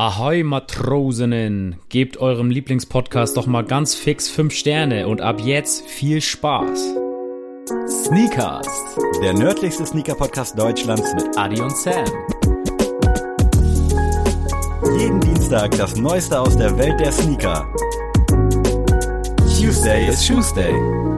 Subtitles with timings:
[0.00, 6.22] Ahoi Matrosinnen, gebt eurem Lieblingspodcast doch mal ganz fix 5 Sterne und ab jetzt viel
[6.22, 6.94] Spaß.
[7.86, 8.66] Sneakers,
[9.22, 12.06] der nördlichste Sneaker-Podcast Deutschlands mit Adi und Sam.
[14.98, 17.68] Jeden Dienstag das Neueste aus der Welt der Sneaker.
[19.54, 21.09] Tuesday is Tuesday.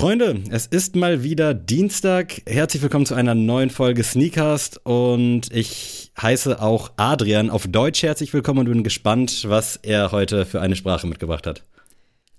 [0.00, 2.40] Freunde, es ist mal wieder Dienstag.
[2.46, 8.32] Herzlich willkommen zu einer neuen Folge Sneakcast und ich heiße auch Adrian auf Deutsch herzlich
[8.32, 11.64] willkommen und bin gespannt, was er heute für eine Sprache mitgebracht hat.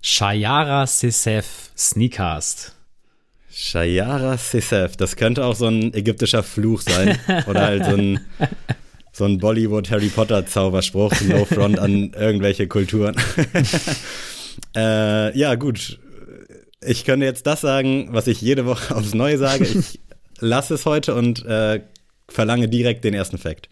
[0.00, 2.74] Shayara Sisef Sneakcast.
[3.52, 7.16] Shayara Sisef, das könnte auch so ein ägyptischer Fluch sein
[7.46, 8.20] oder halt so ein
[9.12, 13.14] so ein Bollywood Harry Potter Zauberspruch, no front an irgendwelche Kulturen.
[14.74, 16.00] äh, ja, gut
[16.84, 19.64] ich könnte jetzt das sagen, was ich jede Woche aufs Neue sage.
[19.64, 20.00] Ich
[20.40, 21.82] lasse es heute und äh,
[22.28, 23.68] verlange direkt den ersten Fakt.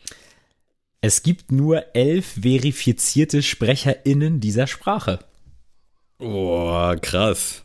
[1.00, 5.20] Es gibt nur elf verifizierte SprecherInnen dieser Sprache.
[6.18, 7.62] Boah, krass.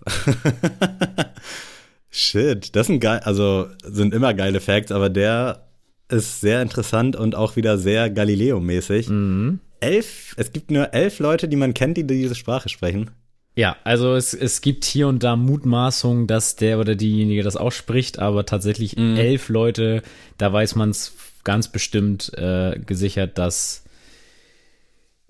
[2.09, 5.68] Shit, das sind geil, also sind immer geile Facts, aber der
[6.08, 9.09] ist sehr interessant und auch wieder sehr Galileo-mäßig.
[9.09, 9.59] Mhm.
[9.82, 13.12] Elf, es gibt nur elf Leute, die man kennt, die diese Sprache sprechen.
[13.56, 18.20] Ja, also es, es gibt hier und da Mutmaßungen, dass der oder diejenige das ausspricht,
[18.20, 19.16] aber tatsächlich mhm.
[19.16, 20.02] elf Leute,
[20.38, 21.14] da weiß man es
[21.45, 23.84] ganz bestimmt äh, gesichert, dass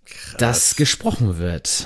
[0.06, 0.36] Krass.
[0.40, 1.86] das gesprochen wird.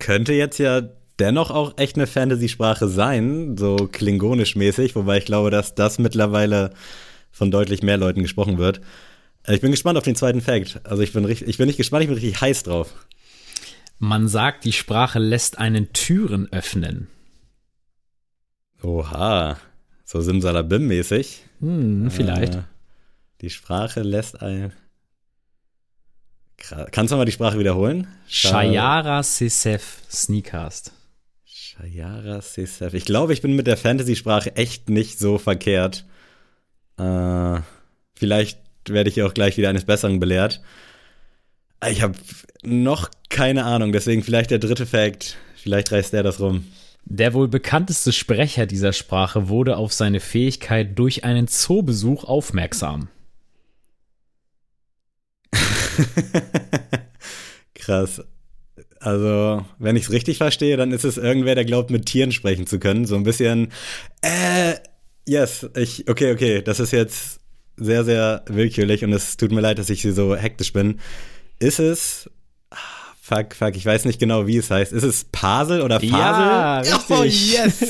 [0.00, 0.82] Könnte jetzt ja
[1.20, 6.70] dennoch auch echt eine Fantasy-Sprache sein, so klingonisch mäßig, wobei ich glaube, dass das mittlerweile
[7.30, 8.80] von deutlich mehr Leuten gesprochen wird.
[9.46, 10.80] Ich bin gespannt auf den zweiten Fact.
[10.84, 12.92] Also ich bin richtig, ich bin nicht gespannt, ich bin richtig heiß drauf.
[13.98, 17.08] Man sagt, die Sprache lässt einen Türen öffnen.
[18.82, 19.56] Oha,
[20.04, 21.38] so Simsalabim-mäßig.
[21.60, 22.56] Hm, vielleicht.
[22.56, 22.62] Äh,
[23.40, 24.72] die Sprache lässt einen.
[26.92, 28.06] Kannst du mal die Sprache wiederholen?
[28.28, 30.92] Shayara Sisef Sneakast.
[31.44, 32.94] Shayara Sisef.
[32.94, 36.04] Ich glaube, ich bin mit der Fantasy-Sprache echt nicht so verkehrt.
[36.96, 37.60] Äh,
[38.14, 40.62] vielleicht werde ich auch gleich wieder eines Besseren belehrt.
[41.90, 42.14] Ich habe
[42.62, 45.36] noch keine Ahnung, deswegen vielleicht der dritte Fact.
[45.56, 46.64] Vielleicht reißt der das rum.
[47.04, 53.08] Der wohl bekannteste Sprecher dieser Sprache wurde auf seine Fähigkeit durch einen Zoobesuch aufmerksam.
[57.74, 58.22] Krass.
[59.00, 62.66] Also, wenn ich es richtig verstehe, dann ist es irgendwer, der glaubt, mit Tieren sprechen
[62.66, 63.04] zu können.
[63.04, 63.70] So ein bisschen,
[64.22, 64.76] äh,
[65.26, 67.40] yes, ich, okay, okay, das ist jetzt
[67.76, 71.00] sehr, sehr willkürlich und es tut mir leid, dass ich so hektisch bin.
[71.64, 72.30] Ist es
[73.26, 74.92] Fuck, fuck, ich weiß nicht genau, wie es heißt.
[74.92, 76.10] Ist es Pasel oder Fasel?
[76.18, 77.08] Ja, richtig.
[77.08, 77.88] Oh, yes.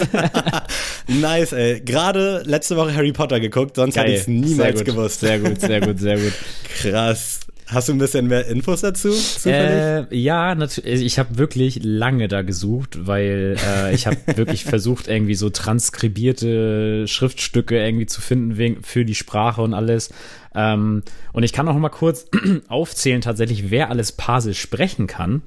[1.09, 1.81] nice, ey.
[1.81, 5.19] Gerade letzte Woche Harry Potter geguckt, sonst hätte ich es niemals sehr gewusst.
[5.19, 6.33] Sehr gut, sehr gut, sehr gut.
[6.81, 7.41] Krass.
[7.67, 9.11] Hast du ein bisschen mehr Infos dazu?
[9.47, 11.03] Äh, ja, natürlich.
[11.03, 17.09] Ich habe wirklich lange da gesucht, weil äh, ich habe wirklich versucht, irgendwie so transkribierte
[17.09, 20.11] Schriftstücke irgendwie zu finden wegen, für die Sprache und alles.
[20.55, 22.27] Ähm, und ich kann auch mal kurz
[22.69, 25.43] aufzählen, tatsächlich, wer alles Pasel sprechen kann.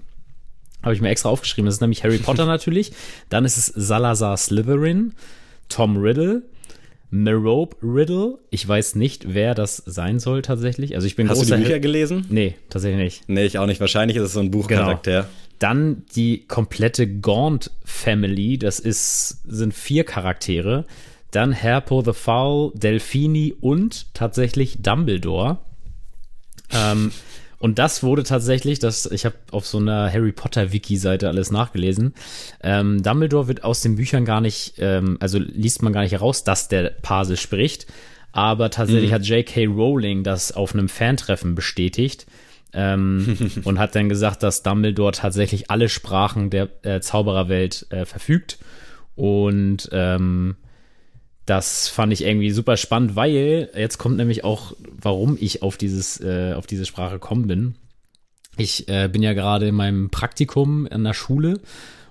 [0.82, 1.66] Habe ich mir extra aufgeschrieben.
[1.66, 2.94] Das ist nämlich Harry Potter natürlich.
[3.30, 5.14] Dann ist es Salazar Slytherin,
[5.70, 6.44] Tom Riddle,
[7.10, 8.40] Merope Riddle.
[8.50, 10.96] Ich weiß nicht, wer das sein soll tatsächlich.
[10.96, 12.26] Also ich bin Hast du die Bücher Hel gelesen?
[12.30, 13.30] Nee, tatsächlich nicht.
[13.30, 13.80] Nee, ich auch nicht.
[13.80, 15.22] Wahrscheinlich ist es so ein Buchcharakter.
[15.22, 15.34] Genau.
[15.60, 18.58] Dann die komplette Gaunt Family.
[18.58, 20.86] Das ist, sind vier Charaktere.
[21.32, 25.58] Dann Herpo the Foul, Delphini und tatsächlich Dumbledore.
[26.72, 27.12] Ähm,
[27.60, 32.14] und das wurde tatsächlich, das, ich habe auf so einer Harry Potter Wiki-Seite alles nachgelesen.
[32.62, 36.44] Ähm, Dumbledore wird aus den Büchern gar nicht, ähm, also liest man gar nicht heraus,
[36.44, 37.88] dass der Pase spricht.
[38.32, 39.16] Aber tatsächlich mhm.
[39.16, 39.66] hat J.K.
[39.66, 42.28] Rowling das auf einem Fantreffen bestätigt
[42.74, 48.60] ähm, und hat dann gesagt, dass Dumbledore tatsächlich alle Sprachen der äh, Zaubererwelt äh, verfügt.
[49.16, 50.58] Und ähm,
[51.48, 56.20] das fand ich irgendwie super spannend, weil jetzt kommt nämlich auch, warum ich auf dieses,
[56.20, 57.76] äh, auf diese Sprache gekommen bin.
[58.58, 61.62] Ich äh, bin ja gerade in meinem Praktikum an der Schule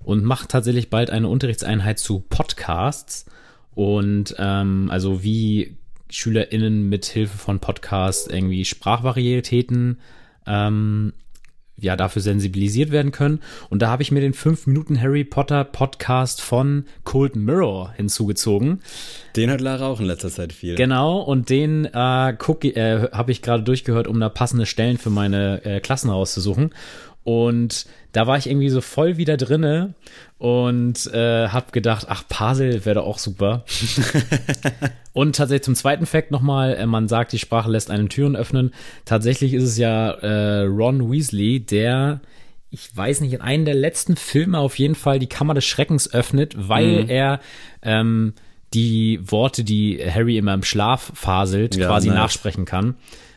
[0.03, 3.27] und mache tatsächlich bald eine Unterrichtseinheit zu Podcasts
[3.75, 5.77] und ähm, also wie
[6.09, 10.01] SchülerInnen mit Hilfe von Podcasts irgendwie Sprachvarietäten
[10.47, 11.13] ähm,
[11.79, 13.41] ja dafür sensibilisiert werden können.
[13.69, 18.81] Und da habe ich mir den 5 Minuten Harry Potter Podcast von Cold Mirror hinzugezogen.
[19.37, 20.75] Den hört Lara auch in letzter Zeit viel.
[20.77, 25.65] Genau, und den äh, äh, habe ich gerade durchgehört, um da passende Stellen für meine
[25.65, 26.71] äh, Klassen rauszusuchen.
[27.27, 29.95] Und da war ich irgendwie so voll wieder drinne
[30.39, 33.65] und äh, habe gedacht, ach, Pasel wäre doch auch super.
[35.13, 38.73] und tatsächlich zum zweiten Fakt nochmal, äh, man sagt, die Sprache lässt einen Türen öffnen.
[39.07, 42.21] Tatsächlich ist es ja äh, Ron Weasley, der
[42.71, 46.13] ich weiß nicht, in einem der letzten Filme auf jeden Fall die Kammer des Schreckens
[46.13, 47.09] öffnet, weil mhm.
[47.09, 47.41] er
[47.83, 48.35] ähm,
[48.73, 52.19] die Worte, die Harry immer im Schlaf faselt, ja, quasi nice.
[52.19, 52.95] nachsprechen kann.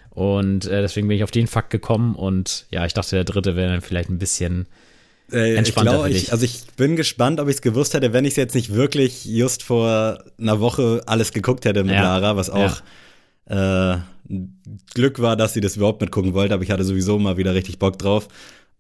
[0.10, 3.56] Und äh, deswegen bin ich auf den Fakt gekommen und ja, ich dachte, der dritte
[3.56, 4.68] wäre dann vielleicht ein bisschen
[5.32, 5.94] äh, entspannter.
[5.94, 8.38] Ich glaub, ich, also ich bin gespannt, ob ich es gewusst hätte, wenn ich es
[8.38, 12.02] jetzt nicht wirklich just vor einer Woche alles geguckt hätte mit ja.
[12.02, 12.82] Lara, was auch
[13.50, 13.96] ja.
[13.96, 14.00] äh,
[14.94, 17.80] Glück war, dass sie das überhaupt mitgucken wollte, aber ich hatte sowieso mal wieder richtig
[17.80, 18.28] Bock drauf.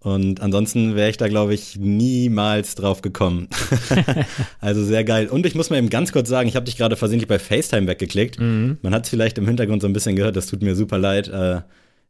[0.02, 3.50] Und ansonsten wäre ich da, glaube ich, niemals drauf gekommen.
[4.62, 5.28] also sehr geil.
[5.28, 7.88] Und ich muss mal eben ganz kurz sagen, ich habe dich gerade versehentlich bei FaceTime
[7.88, 8.40] weggeklickt.
[8.40, 8.78] Mhm.
[8.82, 11.28] Man hat es vielleicht im Hintergrund so ein bisschen gehört, das tut mir super leid.
[11.28, 11.62] Äh,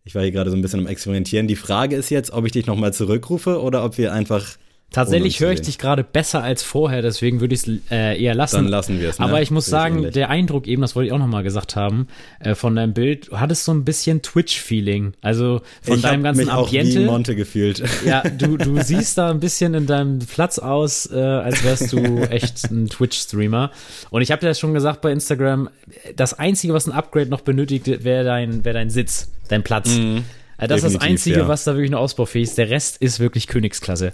[0.04, 1.48] ich war hier gerade so ein bisschen am Experimentieren.
[1.48, 4.46] Die Frage ist jetzt, ob ich dich nochmal zurückrufe oder ob wir einfach
[4.92, 8.56] Tatsächlich höre ich dich gerade besser als vorher, deswegen würde ich es äh, eher lassen.
[8.56, 9.20] Dann lassen wir es.
[9.20, 9.26] Ne?
[9.26, 12.08] Aber ich muss sagen, ich der Eindruck eben, das wollte ich auch nochmal gesagt haben,
[12.40, 15.14] äh, von deinem Bild, du hattest so ein bisschen Twitch-Feeling.
[15.22, 17.00] Also von ich deinem ganzen mich Ambiente.
[17.00, 17.84] Auch wie Monte gefühlt.
[18.04, 22.22] Ja, du, du siehst da ein bisschen in deinem Platz aus, äh, als wärst du
[22.24, 23.70] echt ein Twitch-Streamer.
[24.10, 25.70] Und ich habe dir das schon gesagt bei Instagram,
[26.16, 29.90] das Einzige, was ein Upgrade noch benötigt, wäre dein, wär dein Sitz, dein Platz.
[29.90, 30.24] Mhm.
[30.58, 31.48] Also das ist das Einzige, ja.
[31.48, 32.58] was da wirklich noch ausbaufähig ist.
[32.58, 34.14] Der Rest ist wirklich Königsklasse.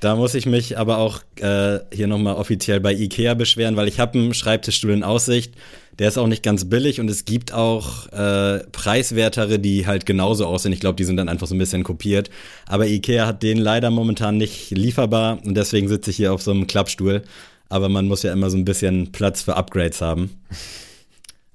[0.00, 3.98] Da muss ich mich aber auch äh, hier nochmal offiziell bei Ikea beschweren, weil ich
[3.98, 5.54] habe einen Schreibtischstuhl in Aussicht.
[5.98, 10.46] Der ist auch nicht ganz billig und es gibt auch äh, preiswertere, die halt genauso
[10.46, 10.72] aussehen.
[10.72, 12.30] Ich glaube, die sind dann einfach so ein bisschen kopiert.
[12.66, 16.52] Aber Ikea hat den leider momentan nicht lieferbar und deswegen sitze ich hier auf so
[16.52, 17.22] einem Klappstuhl.
[17.68, 20.30] Aber man muss ja immer so ein bisschen Platz für Upgrades haben.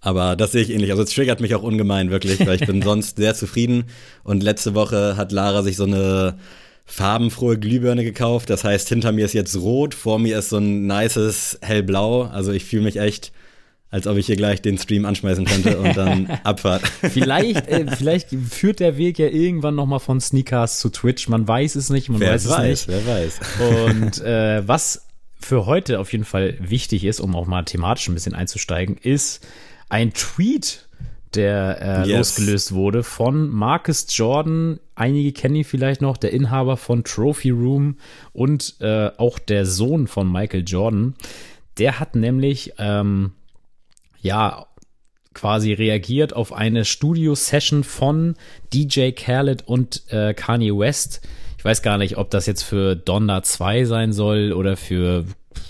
[0.01, 0.91] Aber das sehe ich ähnlich.
[0.91, 3.85] Also es triggert mich auch ungemein, wirklich, weil ich bin sonst sehr zufrieden.
[4.25, 6.35] Und letzte Woche hat Lara sich so eine
[6.85, 8.49] farbenfrohe Glühbirne gekauft.
[8.49, 12.23] Das heißt, hinter mir ist jetzt rot, vor mir ist so ein nices hellblau.
[12.23, 13.31] Also ich fühle mich echt,
[13.89, 16.83] als ob ich hier gleich den Stream anschmeißen könnte und dann Abfahrt.
[17.01, 21.27] vielleicht, äh, vielleicht führt der Weg ja irgendwann noch mal von Sneakers zu Twitch.
[21.29, 22.97] Man weiß es nicht, man wer weiß, weiß es nicht.
[23.05, 23.39] Wer weiß.
[23.87, 25.07] Und äh, was
[25.39, 29.45] für heute auf jeden Fall wichtig ist, um auch mal thematisch ein bisschen einzusteigen, ist
[29.89, 30.87] ein Tweet
[31.35, 32.17] der äh, yes.
[32.17, 34.79] losgelöst wurde von Marcus Jordan.
[34.95, 37.97] Einige kennen ihn vielleicht noch, der Inhaber von Trophy Room
[38.31, 41.15] und äh, auch der Sohn von Michael Jordan.
[41.77, 43.31] Der hat nämlich ähm,
[44.21, 44.67] ja
[45.33, 48.35] quasi reagiert auf eine Studio-Session von
[48.73, 51.21] DJ Khaled und äh, Kanye West.
[51.57, 55.25] Ich weiß gar nicht, ob das jetzt für Donda 2 sein soll oder für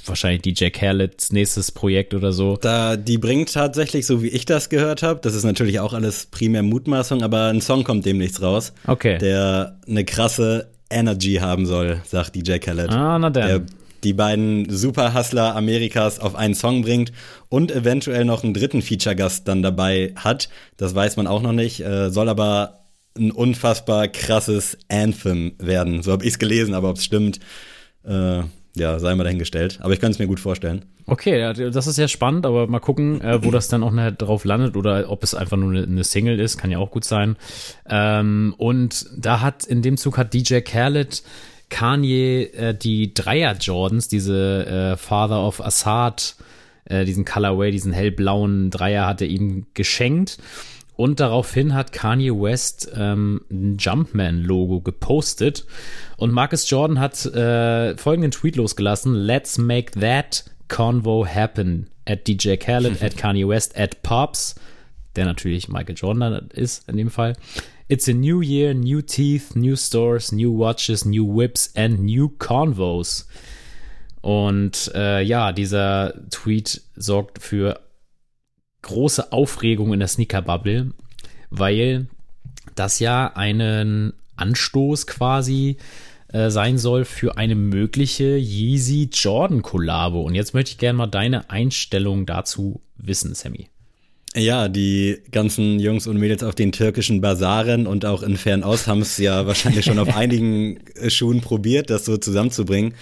[0.05, 2.57] wahrscheinlich DJ Khaled's nächstes Projekt oder so.
[2.57, 6.27] Da, die bringt tatsächlich, so wie ich das gehört habe, das ist natürlich auch alles
[6.27, 8.73] primär Mutmaßung, aber ein Song kommt demnächst raus.
[8.87, 9.17] Okay.
[9.17, 12.91] Der eine krasse Energy haben soll, sagt DJ Khaled.
[12.91, 13.47] Ah, na dann.
[13.47, 13.61] Der
[14.03, 17.11] die beiden Super-Hustler Amerikas auf einen Song bringt
[17.49, 20.49] und eventuell noch einen dritten Feature-Gast dann dabei hat.
[20.77, 22.83] Das weiß man auch noch nicht, äh, soll aber
[23.17, 26.03] ein unfassbar krasses Anthem werden.
[26.03, 27.39] So habe ich es gelesen, aber ob es stimmt,
[28.03, 28.41] äh,
[28.75, 29.79] ja, sei mal dahingestellt.
[29.81, 30.85] Aber ich kann es mir gut vorstellen.
[31.05, 34.75] Okay, das ist ja spannend, aber mal gucken, äh, wo das dann auch drauf landet
[34.75, 37.35] oder ob es einfach nur eine, eine Single ist, kann ja auch gut sein.
[37.87, 41.23] Ähm, und da hat, in dem Zug hat DJ Khaled
[41.69, 46.35] Kanye äh, die Dreier Jordans, diese äh, Father of Assad,
[46.85, 50.37] äh, diesen Colorway, diesen hellblauen Dreier hat er ihm geschenkt.
[50.95, 55.65] Und daraufhin hat Kanye West ähm, ein Jumpman-Logo gepostet.
[56.17, 61.87] Und Marcus Jordan hat äh, folgenden Tweet losgelassen: Let's make that convo happen.
[62.05, 64.55] At DJ Khaled, at Kanye West, at Pops,
[65.15, 67.33] der natürlich Michael Jordan ist in dem Fall.
[67.87, 73.27] It's a new year, new teeth, new stores, new watches, new whips and new convos.
[74.21, 77.81] Und äh, ja, dieser Tweet sorgt für
[78.83, 80.91] große Aufregung in der Sneaker-Bubble,
[81.49, 82.07] weil
[82.75, 85.77] das ja einen Anstoß quasi
[86.31, 90.21] äh, sein soll für eine mögliche Yeezy Jordan Kollabo.
[90.21, 93.67] Und jetzt möchte ich gerne mal deine Einstellung dazu wissen, Sammy.
[94.35, 99.01] Ja, die ganzen Jungs und Mädels auf den türkischen Basaren und auch in Fernost haben
[99.01, 102.95] es ja wahrscheinlich schon auf einigen Schuhen probiert, das so zusammenzubringen.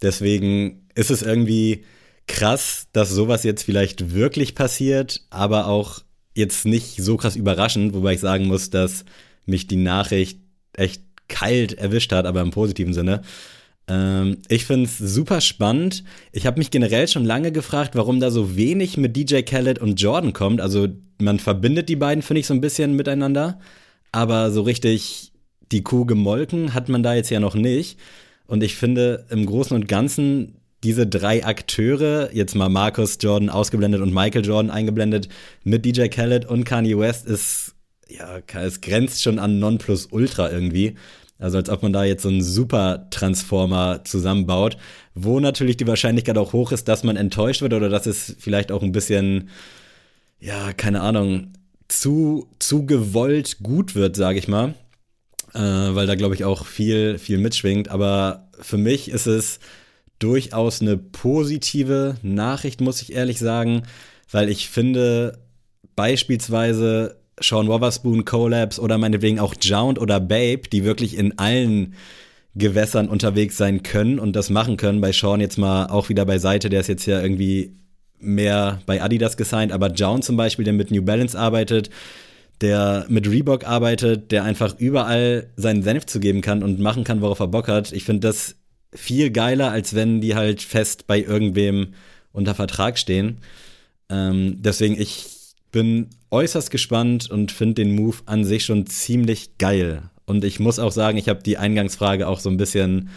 [0.00, 1.84] Deswegen ist es irgendwie
[2.28, 6.02] krass, dass sowas jetzt vielleicht wirklich passiert, aber auch
[6.34, 9.04] jetzt nicht so krass überraschend, wobei ich sagen muss, dass
[9.44, 10.38] mich die Nachricht
[10.74, 13.22] echt kalt erwischt hat, aber im positiven Sinne.
[13.88, 16.04] Ähm, ich finde es super spannend.
[16.32, 20.00] Ich habe mich generell schon lange gefragt, warum da so wenig mit DJ Khaled und
[20.00, 20.60] Jordan kommt.
[20.60, 20.88] Also
[21.20, 23.58] man verbindet die beiden, finde ich, so ein bisschen miteinander,
[24.12, 25.32] aber so richtig
[25.72, 27.98] die Kuh gemolken hat man da jetzt ja noch nicht.
[28.46, 34.00] Und ich finde, im Großen und Ganzen diese drei Akteure, jetzt mal Marcus Jordan ausgeblendet
[34.00, 35.28] und Michael Jordan eingeblendet,
[35.64, 37.74] mit DJ Khaled und Kanye West ist,
[38.08, 40.94] ja, es grenzt schon an Nonplusultra irgendwie.
[41.38, 44.76] Also als ob man da jetzt so einen Super-Transformer zusammenbaut,
[45.14, 48.72] wo natürlich die Wahrscheinlichkeit auch hoch ist, dass man enttäuscht wird oder dass es vielleicht
[48.72, 49.48] auch ein bisschen,
[50.40, 51.52] ja, keine Ahnung,
[51.86, 54.74] zu, zu gewollt gut wird, sage ich mal.
[55.54, 57.88] Äh, weil da, glaube ich, auch viel, viel mitschwingt.
[57.88, 59.60] Aber für mich ist es
[60.18, 63.82] durchaus eine positive Nachricht, muss ich ehrlich sagen,
[64.30, 65.38] weil ich finde,
[65.96, 71.94] beispielsweise Sean Wotherspoon Collabs oder meinetwegen auch Jound oder Babe, die wirklich in allen
[72.54, 75.00] Gewässern unterwegs sein können und das machen können.
[75.00, 77.76] Bei Sean jetzt mal auch wieder beiseite, der ist jetzt ja irgendwie
[78.18, 81.90] mehr bei Adidas gesigned, aber Jound zum Beispiel, der mit New Balance arbeitet,
[82.60, 87.20] der mit Reebok arbeitet, der einfach überall seinen Senf zu geben kann und machen kann,
[87.20, 87.92] worauf er Bock hat.
[87.92, 88.56] Ich finde das
[88.92, 91.94] viel geiler, als wenn die halt fest bei irgendwem
[92.32, 93.38] unter Vertrag stehen.
[94.10, 95.26] Ähm, deswegen, ich
[95.72, 100.02] bin äußerst gespannt und finde den Move an sich schon ziemlich geil.
[100.24, 103.08] Und ich muss auch sagen, ich habe die Eingangsfrage auch so ein bisschen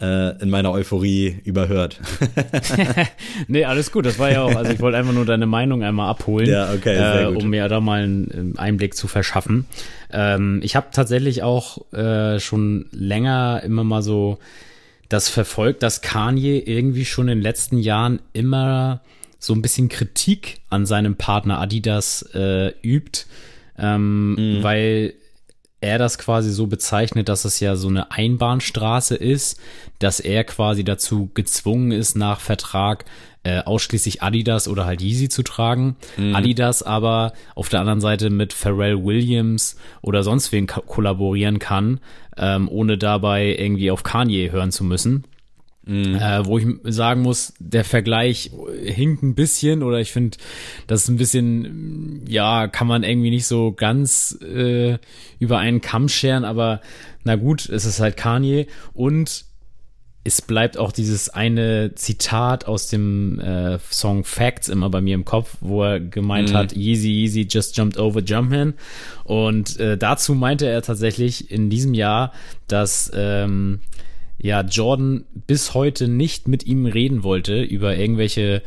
[0.00, 2.00] äh, in meiner Euphorie überhört.
[3.48, 4.04] nee, alles gut.
[4.06, 7.22] Das war ja auch, also ich wollte einfach nur deine Meinung einmal abholen, ja, okay,
[7.22, 9.66] äh, um mir da mal einen ähm, Einblick zu verschaffen.
[10.12, 14.38] Ähm, ich habe tatsächlich auch äh, schon länger immer mal so
[15.08, 19.02] das verfolgt, dass Kanye irgendwie schon in den letzten Jahren immer
[19.38, 23.26] so ein bisschen Kritik an seinem Partner Adidas äh, übt,
[23.78, 24.62] ähm, mhm.
[24.62, 25.14] weil
[25.80, 29.60] er das quasi so bezeichnet, dass es ja so eine Einbahnstraße ist,
[29.98, 33.04] dass er quasi dazu gezwungen ist, nach Vertrag
[33.44, 35.96] äh, ausschließlich Adidas oder halt Yeezy zu tragen.
[36.16, 36.34] Mhm.
[36.34, 42.00] Adidas aber auf der anderen Seite mit Pharrell Williams oder sonst wen ko kollaborieren kann,
[42.36, 45.24] ähm, ohne dabei irgendwie auf Kanye hören zu müssen.
[45.88, 46.16] Mhm.
[46.16, 48.50] Äh, wo ich sagen muss, der Vergleich
[48.84, 50.36] hinkt ein bisschen oder ich finde,
[50.88, 54.98] das ist ein bisschen, ja, kann man irgendwie nicht so ganz äh,
[55.38, 56.80] über einen Kamm scheren, aber
[57.22, 59.45] na gut, es ist halt Kanye und
[60.26, 65.24] es bleibt auch dieses eine Zitat aus dem äh, Song Facts immer bei mir im
[65.24, 66.54] Kopf, wo er gemeint mhm.
[66.54, 68.74] hat, Yeezy, Yeezy just jumped over Jumpman.
[69.24, 72.32] Und äh, dazu meinte er tatsächlich in diesem Jahr,
[72.66, 73.80] dass ähm,
[74.38, 78.62] ja Jordan bis heute nicht mit ihm reden wollte über irgendwelche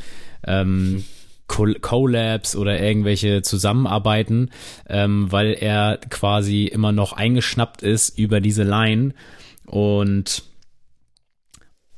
[0.48, 1.04] ähm,
[1.48, 4.52] Collabs oder irgendwelche Zusammenarbeiten,
[4.88, 9.14] ähm, weil er quasi immer noch eingeschnappt ist über diese Line
[9.66, 10.44] und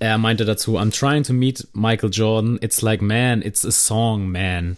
[0.01, 2.57] er meinte dazu, I'm trying to meet Michael Jordan.
[2.61, 4.77] It's like, man, it's a song, man.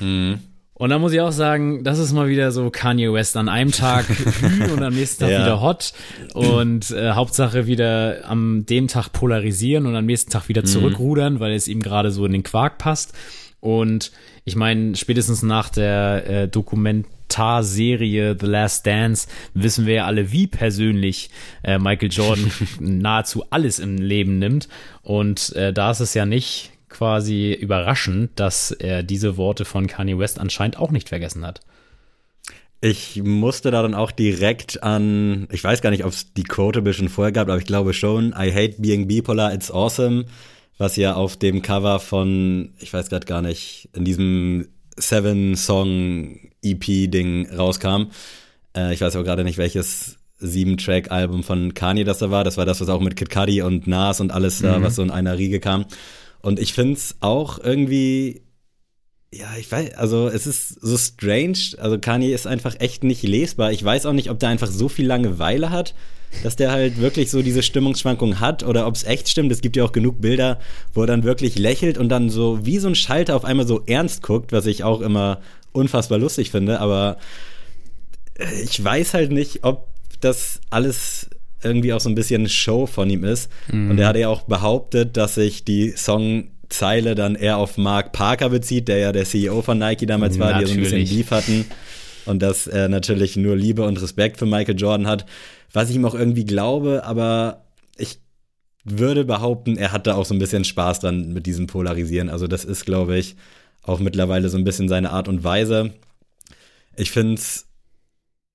[0.00, 0.40] Mhm.
[0.72, 3.72] Und da muss ich auch sagen, das ist mal wieder so Kanye West an einem
[3.72, 4.06] Tag
[4.72, 5.40] und am nächsten Tag ja.
[5.40, 5.92] wieder hot
[6.34, 10.66] und äh, Hauptsache wieder am dem Tag polarisieren und am nächsten Tag wieder mhm.
[10.66, 11.40] zurückrudern, mhm.
[11.40, 13.14] weil es ihm gerade so in den Quark passt.
[13.60, 14.12] Und
[14.44, 20.32] ich meine, spätestens nach der äh, Dokument Avatar-Serie The Last Dance wissen wir ja alle,
[20.32, 21.30] wie persönlich
[21.62, 24.68] äh, Michael Jordan nahezu alles im Leben nimmt.
[25.02, 30.18] Und äh, da ist es ja nicht quasi überraschend, dass er diese Worte von Kanye
[30.18, 31.60] West anscheinend auch nicht vergessen hat.
[32.80, 36.92] Ich musste da dann auch direkt an, ich weiß gar nicht, ob es die Quotable
[36.92, 40.26] schon vorher gab, aber ich glaube schon, I hate being bipolar, it's awesome,
[40.78, 44.68] was ja auf dem Cover von, ich weiß gerade gar nicht, in diesem
[46.62, 48.10] Seven-Song-EP-Ding rauskam.
[48.76, 52.44] Äh, ich weiß auch gerade nicht, welches Sieben-Track-Album von Kanye das da war.
[52.44, 54.82] Das war das, was auch mit Kid Cudi und Nas und alles da, mhm.
[54.82, 55.86] was so in einer Riege kam.
[56.42, 58.42] Und ich finde es auch irgendwie,
[59.32, 61.58] ja, ich weiß, also es ist so strange.
[61.78, 63.72] Also Kanye ist einfach echt nicht lesbar.
[63.72, 65.94] Ich weiß auch nicht, ob der einfach so viel Langeweile hat
[66.42, 69.52] dass der halt wirklich so diese Stimmungsschwankung hat oder ob es echt stimmt.
[69.52, 70.58] Es gibt ja auch genug Bilder,
[70.94, 73.82] wo er dann wirklich lächelt und dann so wie so ein Schalter auf einmal so
[73.86, 75.40] ernst guckt, was ich auch immer
[75.76, 76.80] unfassbar lustig finde.
[76.80, 77.18] Aber
[78.38, 79.88] äh, ich weiß halt nicht, ob
[80.20, 81.30] das alles
[81.62, 83.50] irgendwie auch so ein bisschen Show von ihm ist.
[83.70, 83.90] Mhm.
[83.90, 88.50] Und er hat ja auch behauptet, dass sich die Songzeile dann eher auf Mark Parker
[88.50, 90.72] bezieht, der ja der CEO von Nike damals war, natürlich.
[90.76, 91.64] die so ein bisschen Beef hatten.
[92.26, 95.26] Und dass er natürlich nur Liebe und Respekt für Michael Jordan hat
[95.76, 97.66] was ich ihm auch irgendwie glaube, aber
[97.98, 98.18] ich
[98.82, 102.30] würde behaupten, er hat da auch so ein bisschen Spaß dran mit diesem Polarisieren.
[102.30, 103.36] Also das ist, glaube ich,
[103.86, 105.92] auch mittlerweile so ein bisschen seine Art und Weise.
[106.96, 107.66] Ich finde es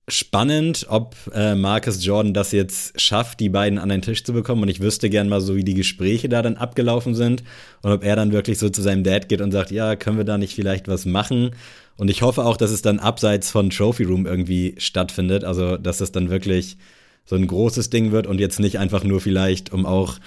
[0.07, 4.63] spannend, ob äh, Marcus Jordan das jetzt schafft, die beiden an den Tisch zu bekommen.
[4.63, 7.43] Und ich wüsste gern mal so, wie die Gespräche da dann abgelaufen sind.
[7.81, 10.25] Und ob er dann wirklich so zu seinem Dad geht und sagt, ja, können wir
[10.25, 11.51] da nicht vielleicht was machen?
[11.97, 15.43] Und ich hoffe auch, dass es dann abseits von Trophy Room irgendwie stattfindet.
[15.43, 16.77] Also, dass es dann wirklich
[17.25, 20.17] so ein großes Ding wird und jetzt nicht einfach nur vielleicht, um auch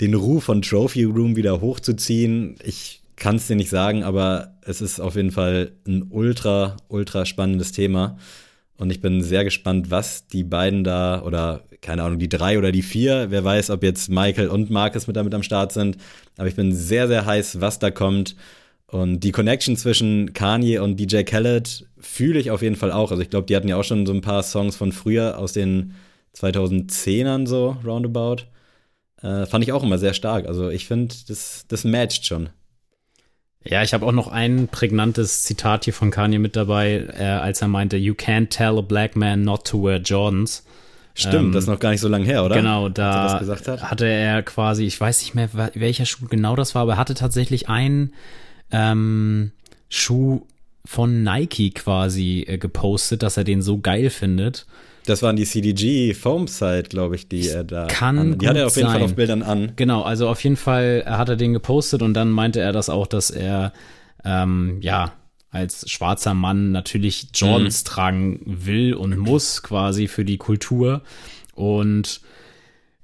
[0.00, 2.56] den Ruf von Trophy Room wieder hochzuziehen.
[2.62, 7.24] Ich kann es dir nicht sagen, aber es ist auf jeden Fall ein ultra, ultra
[7.24, 8.18] spannendes Thema.
[8.76, 12.72] Und ich bin sehr gespannt, was die beiden da oder keine Ahnung, die drei oder
[12.72, 15.96] die vier, wer weiß, ob jetzt Michael und Marcus mit damit am Start sind.
[16.36, 18.36] Aber ich bin sehr, sehr heiß, was da kommt.
[18.86, 23.10] Und die Connection zwischen Kanye und DJ Khaled fühle ich auf jeden Fall auch.
[23.10, 25.52] Also ich glaube, die hatten ja auch schon so ein paar Songs von früher aus
[25.52, 25.94] den
[26.36, 28.44] 2010ern so roundabout.
[29.22, 30.46] Äh, fand ich auch immer sehr stark.
[30.46, 32.50] Also ich finde, das, das matcht schon.
[33.68, 37.62] Ja, ich habe auch noch ein prägnantes Zitat hier von Kanye mit dabei, äh, als
[37.62, 40.64] er meinte, You can't tell a black man not to wear Jordans.
[41.14, 42.56] Stimmt, ähm, das ist noch gar nicht so lange her, oder?
[42.56, 43.82] Genau, da hat?
[43.82, 47.14] hatte er quasi, ich weiß nicht mehr, welcher Schuh genau das war, aber er hatte
[47.14, 48.12] tatsächlich einen
[48.70, 49.52] ähm,
[49.88, 50.42] Schuh
[50.84, 54.66] von Nike quasi äh, gepostet, dass er den so geil findet.
[55.06, 57.86] Das waren die CDG Foam Side, glaube ich, die er da.
[57.86, 58.98] Kann an, die hat er auf jeden sein.
[58.98, 59.72] Fall auf Bildern an.
[59.76, 63.06] Genau, also auf jeden Fall hat er den gepostet und dann meinte er das auch,
[63.06, 63.72] dass er
[64.24, 65.12] ähm, ja
[65.50, 67.88] als schwarzer Mann natürlich Jordans mhm.
[67.88, 71.02] tragen will und muss quasi für die Kultur
[71.54, 72.20] und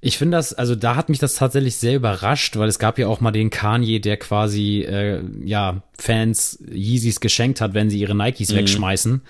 [0.04, 3.06] ich finde das, also da hat mich das tatsächlich sehr überrascht, weil es gab ja
[3.06, 8.16] auch mal den Kanye, der quasi äh, ja Fans Yeezys geschenkt hat, wenn sie ihre
[8.16, 8.56] Nikes mhm.
[8.56, 9.23] wegschmeißen.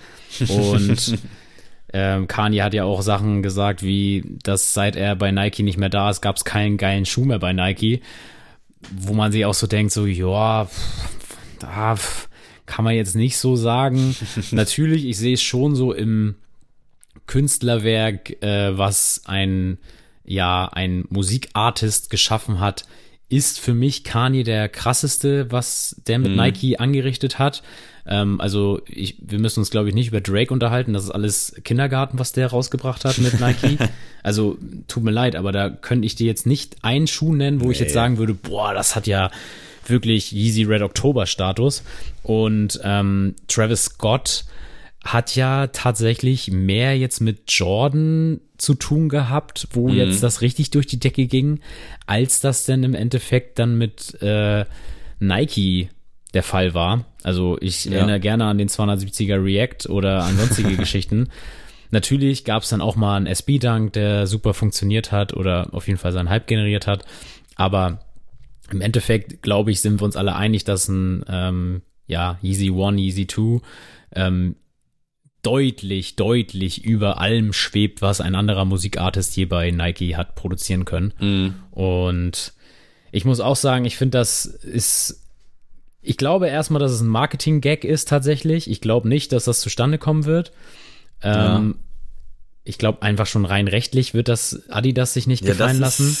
[0.49, 1.19] Und
[1.93, 5.89] ähm, Kanye hat ja auch Sachen gesagt, wie dass seit er bei Nike nicht mehr
[5.89, 8.01] da ist, gab es keinen geilen Schuh mehr bei Nike,
[8.91, 10.67] wo man sich auch so denkt, so ja,
[11.59, 11.95] da
[12.65, 14.15] kann man jetzt nicht so sagen.
[14.51, 16.35] Natürlich, ich sehe es schon so im
[17.27, 19.77] Künstlerwerk, äh, was ein
[20.25, 22.85] ja ein Musikartist geschaffen hat,
[23.35, 26.37] ist für mich Kanye der krasseste, was der mit mhm.
[26.37, 27.63] Nike angerichtet hat.
[28.05, 30.93] Ähm, also ich, wir müssen uns, glaube ich, nicht über Drake unterhalten.
[30.93, 33.77] Das ist alles Kindergarten, was der rausgebracht hat mit Nike.
[34.23, 37.65] also tut mir leid, aber da könnte ich dir jetzt nicht einen Schuh nennen, wo
[37.65, 37.71] nee.
[37.71, 39.31] ich jetzt sagen würde, boah, das hat ja
[39.87, 41.83] wirklich Yeezy Red October Status.
[42.23, 44.45] Und ähm, Travis Scott
[45.03, 49.95] hat ja tatsächlich mehr jetzt mit Jordan zu tun gehabt, wo mhm.
[49.95, 51.59] jetzt das richtig durch die Decke ging,
[52.07, 54.65] als das denn im Endeffekt dann mit äh,
[55.19, 55.89] Nike
[56.33, 57.05] der Fall war.
[57.21, 57.93] Also ich ja.
[57.93, 61.29] erinnere gerne an den 270er React oder an sonstige Geschichten.
[61.91, 65.99] Natürlich gab es dann auch mal einen SB-Dunk, der super funktioniert hat oder auf jeden
[65.99, 67.05] Fall seinen Hype generiert hat.
[67.55, 67.99] Aber
[68.71, 72.99] im Endeffekt, glaube ich, sind wir uns alle einig, dass ein ähm, ja, Easy One,
[72.99, 73.61] Easy Two
[74.15, 74.55] ähm,
[75.43, 81.13] deutlich, deutlich über allem schwebt, was ein anderer Musikartist hier bei Nike hat produzieren können.
[81.19, 81.55] Mhm.
[81.71, 82.53] Und
[83.11, 85.19] ich muss auch sagen, ich finde, das ist.
[86.05, 88.69] Ich glaube erstmal, dass es ein Marketing-Gag ist tatsächlich.
[88.69, 90.51] Ich glaube nicht, dass das zustande kommen wird.
[91.23, 91.57] Ja.
[91.57, 91.75] Ähm,
[92.65, 96.17] ich glaube einfach schon rein rechtlich wird das Adidas sich nicht ja, gefallen lassen.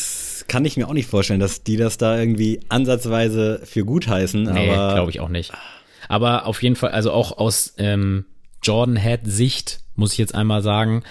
[0.47, 4.43] Kann ich mir auch nicht vorstellen, dass die das da irgendwie ansatzweise für gut heißen.
[4.43, 5.51] Nee, glaube ich auch nicht.
[6.07, 8.25] Aber auf jeden Fall, also auch aus ähm,
[8.63, 11.03] Jordan Head Sicht muss ich jetzt einmal sagen,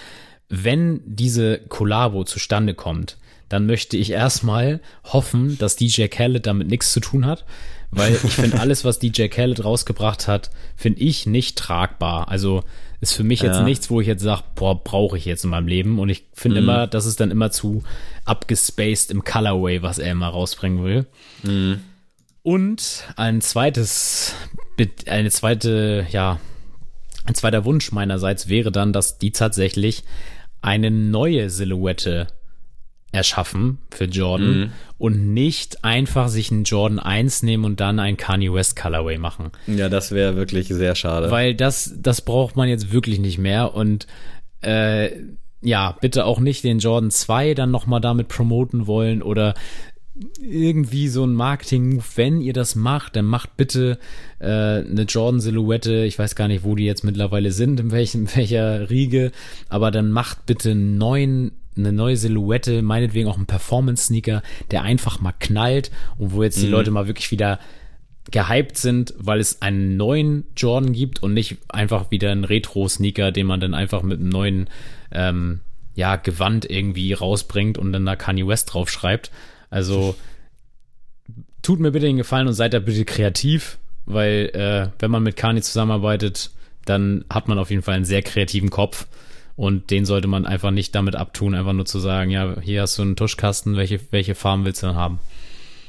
[0.49, 3.17] wenn diese Kollabo zustande kommt,
[3.49, 7.45] dann möchte ich erstmal hoffen, dass DJ Khaled damit nichts zu tun hat,
[7.91, 12.29] weil ich finde alles, was DJ Khaled rausgebracht hat, finde ich nicht tragbar.
[12.29, 12.63] Also
[12.99, 13.63] ist für mich jetzt ja.
[13.63, 15.99] nichts, wo ich jetzt sage, boah, brauche ich jetzt in meinem Leben.
[15.99, 16.69] Und ich finde mhm.
[16.69, 17.83] immer, das ist dann immer zu
[18.25, 21.05] abgespaced im Colorway, was er immer rausbringen will.
[21.43, 21.81] Mhm.
[22.43, 24.35] Und ein zweites,
[25.05, 26.39] eine zweite, ja,
[27.25, 30.03] ein zweiter Wunsch meinerseits wäre dann, dass die tatsächlich
[30.61, 32.27] eine neue Silhouette
[33.11, 34.71] erschaffen für Jordan mhm.
[34.97, 39.51] und nicht einfach sich einen Jordan 1 nehmen und dann ein Kanye West Colorway machen.
[39.67, 41.29] Ja, das wäre wirklich sehr schade.
[41.29, 44.07] Weil das, das braucht man jetzt wirklich nicht mehr und
[44.61, 45.11] äh,
[45.61, 49.53] ja, bitte auch nicht den Jordan 2 dann nochmal damit promoten wollen oder
[50.39, 53.97] irgendwie so ein Marketing-Move, wenn ihr das macht, dann macht bitte
[54.39, 58.29] äh, eine Jordan-Silhouette, ich weiß gar nicht, wo die jetzt mittlerweile sind, in, welchen, in
[58.35, 59.31] welcher Riege,
[59.69, 65.19] aber dann macht bitte einen neuen eine neue Silhouette, meinetwegen auch ein Performance-Sneaker, der einfach
[65.21, 66.71] mal knallt und wo jetzt die mhm.
[66.71, 67.59] Leute mal wirklich wieder
[68.29, 73.47] gehypt sind, weil es einen neuen Jordan gibt und nicht einfach wieder einen Retro-Sneaker, den
[73.47, 74.69] man dann einfach mit einem neuen
[75.11, 75.61] ähm,
[75.95, 79.31] ja, Gewand irgendwie rausbringt und dann da Kanye West draufschreibt.
[79.73, 80.15] Also
[81.63, 85.35] tut mir bitte den Gefallen und seid da bitte kreativ, weil äh, wenn man mit
[85.35, 86.51] Kani zusammenarbeitet,
[86.85, 89.07] dann hat man auf jeden Fall einen sehr kreativen Kopf.
[89.55, 92.97] Und den sollte man einfach nicht damit abtun, einfach nur zu sagen, ja, hier hast
[92.97, 95.19] du einen Tuschkasten, welche, welche Farben willst du dann haben?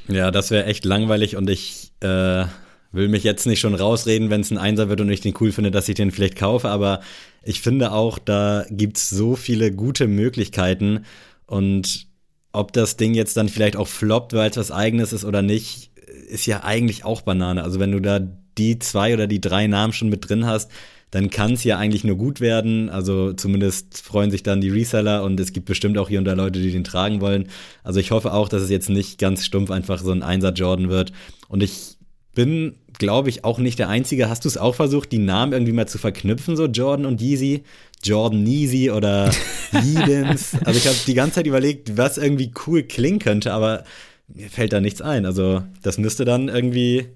[0.07, 2.45] Ja, das wäre echt langweilig und ich äh,
[2.91, 5.51] will mich jetzt nicht schon rausreden, wenn es ein Einser wird und ich den cool
[5.51, 7.01] finde, dass ich den vielleicht kaufe, aber
[7.43, 11.05] ich finde auch, da gibt's so viele gute Möglichkeiten
[11.47, 12.07] und
[12.55, 15.91] ob das Ding jetzt dann vielleicht auch floppt, weil es was eigenes ist oder nicht,
[16.29, 17.63] ist ja eigentlich auch Banane.
[17.63, 18.19] Also wenn du da
[18.57, 20.71] die zwei oder die drei Namen schon mit drin hast,
[21.11, 22.89] dann kann es ja eigentlich nur gut werden.
[22.89, 26.33] Also zumindest freuen sich dann die Reseller und es gibt bestimmt auch hier und da
[26.33, 27.47] Leute, die den tragen wollen.
[27.83, 30.89] Also ich hoffe auch, dass es jetzt nicht ganz stumpf einfach so ein Einser Jordan
[30.89, 31.13] wird.
[31.47, 31.97] Und ich
[32.33, 34.29] bin, glaube ich, auch nicht der Einzige.
[34.29, 37.63] Hast du es auch versucht, die Namen irgendwie mal zu verknüpfen, so Jordan und Yeezy?
[38.05, 39.31] Jordan Yeezy oder
[39.71, 40.55] Yeedens.
[40.63, 43.83] also ich habe die ganze Zeit überlegt, was irgendwie cool klingen könnte, aber
[44.27, 45.25] mir fällt da nichts ein.
[45.25, 47.07] Also das müsste dann irgendwie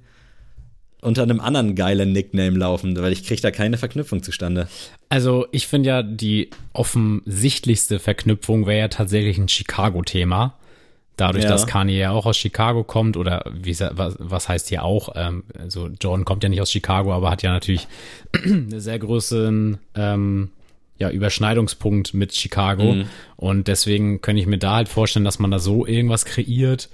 [1.02, 4.68] unter einem anderen geilen Nickname laufen, weil ich kriege da keine Verknüpfung zustande.
[5.08, 10.56] Also ich finde ja, die offensichtlichste Verknüpfung wäre ja tatsächlich ein Chicago-Thema.
[11.16, 11.50] Dadurch, ja.
[11.50, 15.44] dass Kanye ja auch aus Chicago kommt, oder wie was, was heißt hier auch, ähm,
[15.58, 17.88] also Jordan kommt ja nicht aus Chicago, aber hat ja natürlich
[18.42, 20.50] einen sehr großen ähm,
[21.00, 22.94] ja, Überschneidungspunkt mit Chicago.
[22.94, 23.06] Mhm.
[23.36, 26.90] Und deswegen könnte ich mir da halt vorstellen, dass man da so irgendwas kreiert.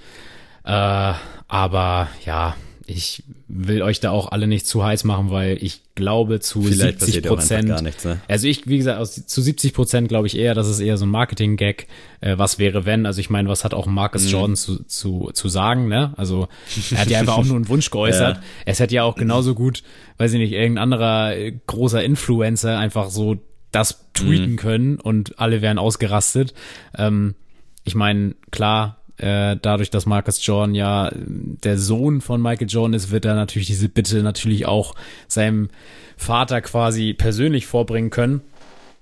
[0.63, 1.13] Äh,
[1.47, 2.55] aber ja,
[2.87, 7.01] ich will euch da auch alle nicht zu heiß machen, weil ich glaube zu Vielleicht
[7.01, 7.81] 70 Prozent.
[7.81, 8.19] Ne?
[8.27, 11.05] Also ich, wie gesagt, aus, zu 70 Prozent glaube ich eher, dass es eher so
[11.05, 11.87] ein Marketing-Gag.
[12.21, 13.07] Äh, was wäre wenn?
[13.07, 14.29] Also ich meine, was hat auch Marcus mm.
[14.29, 15.87] Jordan zu, zu, zu sagen?
[15.87, 16.13] Ne?
[16.15, 16.47] Also
[16.91, 18.37] er hat ja einfach auch nur einen Wunsch geäußert.
[18.37, 18.43] ja.
[18.65, 19.81] Es hätte ja auch genauso gut,
[20.17, 23.37] weiß ich nicht, irgendein anderer äh, großer Influencer einfach so
[23.75, 24.57] das tweeten mm.
[24.57, 26.53] können und alle wären ausgerastet.
[26.97, 27.35] Ähm,
[27.83, 33.11] ich meine, klar, äh, dadurch, dass Marcus Jordan ja der Sohn von Michael Jordan ist,
[33.11, 34.95] wird er natürlich diese Bitte natürlich auch
[35.27, 35.69] seinem
[36.17, 38.41] Vater quasi persönlich vorbringen können.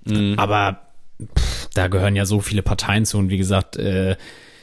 [0.04, 0.34] Mhm.
[0.38, 0.80] Aber
[1.36, 4.16] pff, da gehören ja so viele Parteien zu und wie gesagt, äh,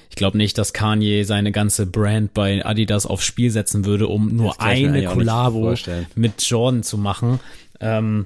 [0.10, 4.36] ich glaube nicht, dass Kanye seine ganze Brand bei Adidas aufs Spiel setzen würde, um
[4.36, 5.74] nur eine Kollabo
[6.16, 7.40] mit Jordan zu machen.
[7.80, 8.26] Ähm,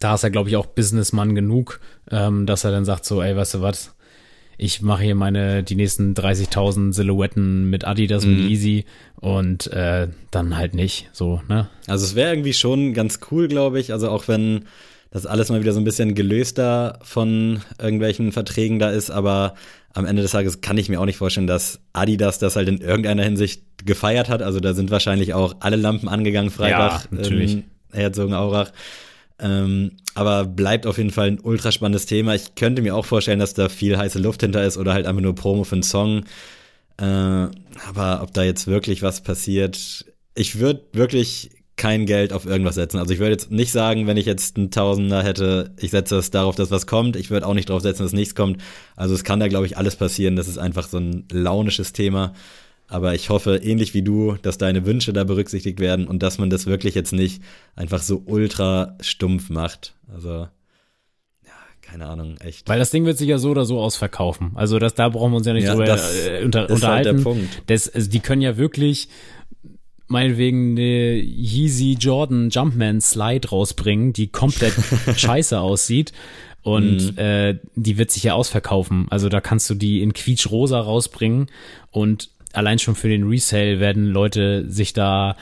[0.00, 1.80] da ist er, glaube ich, auch Businessman genug,
[2.10, 3.94] ähm, dass er dann sagt so, ey, weißt du was,
[4.56, 8.32] ich mache hier meine die nächsten 30.000 Silhouetten mit Adidas mhm.
[8.32, 8.84] und Easy
[9.20, 11.68] und äh, dann halt nicht so, ne?
[11.86, 14.66] Also es wäre irgendwie schon ganz cool, glaube ich, also auch wenn
[15.10, 19.54] das alles mal wieder so ein bisschen gelöster von irgendwelchen Verträgen da ist, aber
[19.92, 22.78] am Ende des Tages kann ich mir auch nicht vorstellen, dass Adidas das halt in
[22.78, 24.42] irgendeiner Hinsicht gefeiert hat.
[24.42, 27.52] Also da sind wahrscheinlich auch alle Lampen angegangen Freitag ja, natürlich.
[27.52, 28.72] in Herzogenaurach.
[29.44, 32.34] Ähm, aber bleibt auf jeden Fall ein ultra spannendes Thema.
[32.34, 35.20] Ich könnte mir auch vorstellen, dass da viel heiße Luft hinter ist oder halt einfach
[35.20, 36.24] nur Promo für einen Song.
[36.96, 42.76] Äh, aber ob da jetzt wirklich was passiert, ich würde wirklich kein Geld auf irgendwas
[42.76, 42.98] setzen.
[42.98, 46.30] Also ich würde jetzt nicht sagen, wenn ich jetzt einen Tausender hätte, ich setze es
[46.30, 47.16] darauf, dass was kommt.
[47.16, 48.62] Ich würde auch nicht darauf setzen, dass nichts kommt.
[48.96, 50.36] Also es kann da, glaube ich, alles passieren.
[50.36, 52.32] Das ist einfach so ein launisches Thema.
[52.88, 56.50] Aber ich hoffe, ähnlich wie du, dass deine Wünsche da berücksichtigt werden und dass man
[56.50, 57.42] das wirklich jetzt nicht
[57.76, 59.94] einfach so ultra stumpf macht.
[60.12, 60.48] Also,
[61.44, 62.68] ja, keine Ahnung, echt.
[62.68, 64.52] Weil das Ding wird sich ja so oder so ausverkaufen.
[64.54, 66.76] Also, das, da brauchen wir uns ja nicht ja, drüber das, äh, unter, das unterhalten.
[66.76, 67.62] Ist halt der Punkt.
[67.66, 69.08] Das, also, die können ja wirklich
[70.06, 74.74] meinetwegen eine Yeezy Jordan Jumpman Slide rausbringen, die komplett
[75.16, 76.12] scheiße aussieht.
[76.62, 77.18] Und mhm.
[77.18, 79.06] äh, die wird sich ja ausverkaufen.
[79.10, 81.48] Also da kannst du die in quietsch rosa rausbringen
[81.90, 85.36] und allein schon für den Resale werden Leute sich da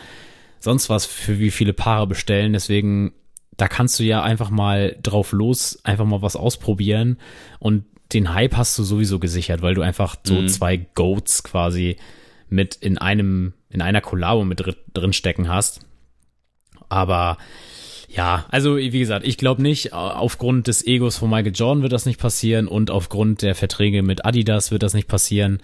[0.60, 2.52] sonst was für wie viele Paare bestellen.
[2.52, 3.12] Deswegen,
[3.56, 7.18] da kannst du ja einfach mal drauf los, einfach mal was ausprobieren.
[7.58, 10.48] Und den Hype hast du sowieso gesichert, weil du einfach so mhm.
[10.48, 11.96] zwei Goats quasi
[12.48, 15.80] mit in einem, in einer Kollabo mit drin stecken hast.
[16.88, 17.38] Aber
[18.14, 22.04] ja, also wie gesagt, ich glaube nicht, aufgrund des Egos von Michael Jordan wird das
[22.04, 25.60] nicht passieren und aufgrund der Verträge mit Adidas wird das nicht passieren.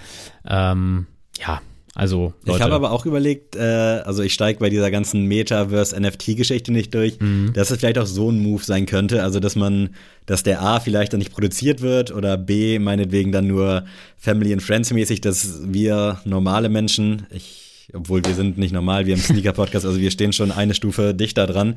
[0.47, 1.07] Ähm,
[1.47, 1.61] ja,
[1.99, 2.59] also Leute.
[2.59, 7.19] Ich habe aber auch überlegt, äh, also ich steige bei dieser ganzen Metaverse-NFT-Geschichte nicht durch,
[7.19, 7.53] mhm.
[7.55, 9.91] dass es vielleicht auch so ein Move sein könnte, also dass man,
[10.25, 13.85] dass der A vielleicht dann nicht produziert wird oder B meinetwegen dann nur
[14.17, 19.15] Family and Friends mäßig, dass wir normale Menschen, ich, obwohl wir sind nicht normal, wir
[19.15, 21.75] im Sneaker-Podcast, also wir stehen schon eine Stufe dichter dran,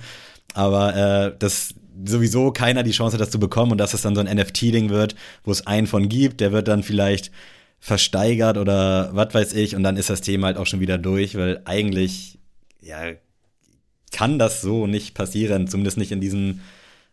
[0.53, 1.73] aber äh, dass
[2.05, 4.91] sowieso keiner die Chance hat, das zu bekommen und dass es dann so ein NFT-Ding
[4.91, 7.31] wird, wo es einen von gibt, der wird dann vielleicht
[7.81, 11.35] versteigert oder was weiß ich und dann ist das Thema halt auch schon wieder durch,
[11.35, 12.37] weil eigentlich,
[12.79, 13.13] ja,
[14.11, 16.61] kann das so nicht passieren, zumindest nicht in diesem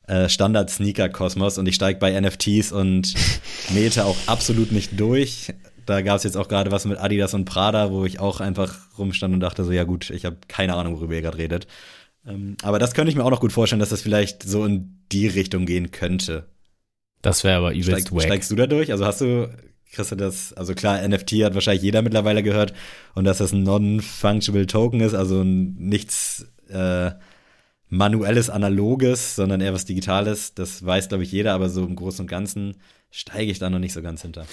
[0.06, 3.14] äh, Standard-Sneaker-Kosmos und ich steige bei NFTs und
[3.70, 5.54] Meta auch absolut nicht durch.
[5.86, 8.76] Da gab es jetzt auch gerade was mit Adidas und Prada, wo ich auch einfach
[8.98, 11.66] rumstand und dachte so, ja gut, ich habe keine Ahnung, worüber ihr gerade redet.
[12.26, 14.98] Ähm, aber das könnte ich mir auch noch gut vorstellen, dass das vielleicht so in
[15.12, 16.46] die Richtung gehen könnte.
[17.22, 18.92] Das wäre aber übelst Steig, Steigst du da durch?
[18.92, 19.48] Also hast du
[19.92, 22.74] kriegst du das, also klar, NFT hat wahrscheinlich jeder mittlerweile gehört
[23.14, 27.12] und dass das ein non-fungible Token ist, also nichts äh,
[27.88, 32.22] manuelles, analoges, sondern eher was Digitales, das weiß, glaube ich, jeder, aber so im Großen
[32.22, 32.76] und Ganzen
[33.10, 34.44] steige ich da noch nicht so ganz hinter.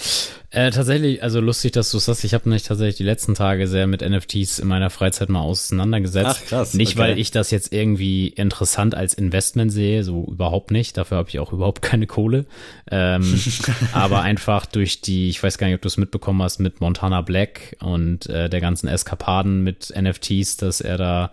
[0.50, 2.24] Äh, tatsächlich, also lustig, dass du es sagst.
[2.24, 6.42] Ich habe mich tatsächlich die letzten Tage sehr mit NFTs in meiner Freizeit mal auseinandergesetzt.
[6.42, 6.74] Ach krass.
[6.74, 7.00] Nicht, okay.
[7.00, 10.96] weil ich das jetzt irgendwie interessant als Investment sehe, so überhaupt nicht.
[10.96, 12.46] Dafür habe ich auch überhaupt keine Kohle.
[12.90, 13.40] Ähm,
[13.92, 17.22] aber einfach durch die, ich weiß gar nicht, ob du es mitbekommen hast, mit Montana
[17.22, 21.32] Black und äh, der ganzen Eskapaden mit NFTs, dass er da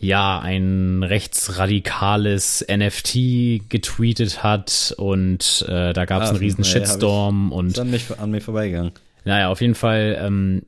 [0.00, 6.68] ja, ein rechtsradikales NFT getweetet hat und äh, da gab es ah, einen riesen nee,
[6.68, 7.68] Shitstorm und.
[7.68, 8.92] Ist an, mich, an mir vorbeigegangen.
[9.24, 10.62] Naja, auf jeden Fall, ähm,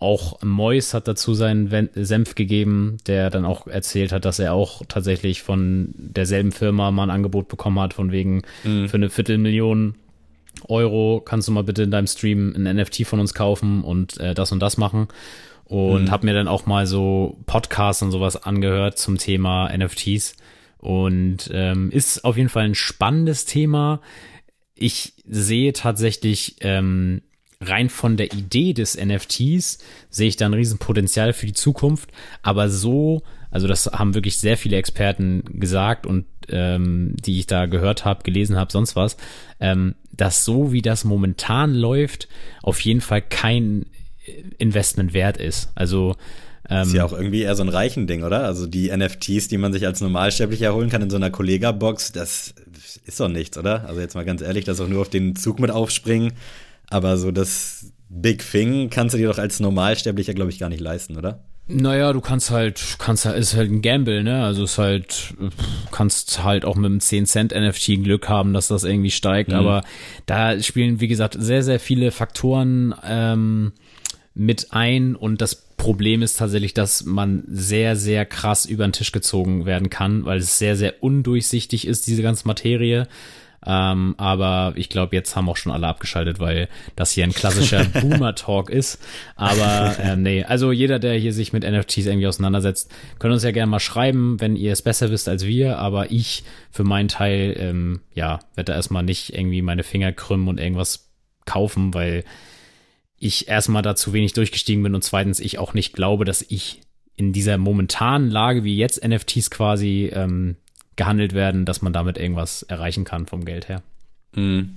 [0.00, 4.82] auch Mois hat dazu seinen Senf gegeben, der dann auch erzählt hat, dass er auch
[4.88, 8.88] tatsächlich von derselben Firma mal ein Angebot bekommen hat, von wegen mhm.
[8.88, 9.94] für eine Viertelmillion
[10.68, 14.34] Euro kannst du mal bitte in deinem Stream ein NFT von uns kaufen und äh,
[14.34, 15.06] das und das machen
[15.72, 16.10] und mhm.
[16.10, 20.36] habe mir dann auch mal so Podcasts und sowas angehört zum Thema NFTs
[20.76, 24.02] und ähm, ist auf jeden Fall ein spannendes Thema.
[24.74, 27.22] Ich sehe tatsächlich ähm,
[27.62, 29.78] rein von der Idee des NFTs
[30.10, 32.10] sehe ich da ein Riesenpotenzial für die Zukunft,
[32.42, 37.64] aber so, also das haben wirklich sehr viele Experten gesagt und ähm, die ich da
[37.64, 39.16] gehört habe, gelesen habe, sonst was,
[39.58, 42.28] ähm, dass so wie das momentan läuft,
[42.62, 43.86] auf jeden Fall kein
[44.58, 45.70] Investment wert ist.
[45.74, 46.16] Also
[46.68, 48.44] ähm, ist ja auch irgendwie eher so ein reichen Ding, oder?
[48.44, 52.54] Also die NFTs, die man sich als Normalsterblicher erholen kann in so einer Kollega-Box, das
[53.04, 53.86] ist doch nichts, oder?
[53.86, 56.32] Also jetzt mal ganz ehrlich, das auch nur auf den Zug mit aufspringen.
[56.88, 60.80] Aber so das Big Thing kannst du dir doch als Normalsterblicher, glaube ich, gar nicht
[60.80, 61.42] leisten, oder?
[61.68, 64.44] Naja, du kannst halt, kannst halt, ist halt ein Gamble, ne?
[64.44, 65.34] Also es ist halt,
[65.90, 69.56] kannst halt auch mit einem 10 Cent NFT Glück haben, dass das irgendwie steigt, mhm.
[69.56, 69.84] aber
[70.26, 73.72] da spielen, wie gesagt, sehr, sehr viele Faktoren ähm,
[74.34, 79.12] mit ein und das Problem ist tatsächlich, dass man sehr, sehr krass über den Tisch
[79.12, 83.08] gezogen werden kann, weil es sehr, sehr undurchsichtig ist, diese ganze Materie.
[83.64, 87.84] Ähm, aber ich glaube, jetzt haben auch schon alle abgeschaltet, weil das hier ein klassischer
[88.00, 89.00] Boomer-Talk ist.
[89.36, 93.52] Aber ähm, nee, also jeder, der hier sich mit NFTs irgendwie auseinandersetzt, können uns ja
[93.52, 95.78] gerne mal schreiben, wenn ihr es besser wisst als wir.
[95.78, 100.48] Aber ich für meinen Teil, ähm, ja, werde da erstmal nicht irgendwie meine Finger krümmen
[100.48, 101.08] und irgendwas
[101.44, 102.24] kaufen, weil
[103.22, 106.80] ich erstmal da zu wenig durchgestiegen bin und zweitens ich auch nicht glaube, dass ich
[107.14, 110.56] in dieser momentanen Lage, wie jetzt NFTs quasi ähm,
[110.96, 113.82] gehandelt werden, dass man damit irgendwas erreichen kann vom Geld her.
[114.34, 114.76] Mhm.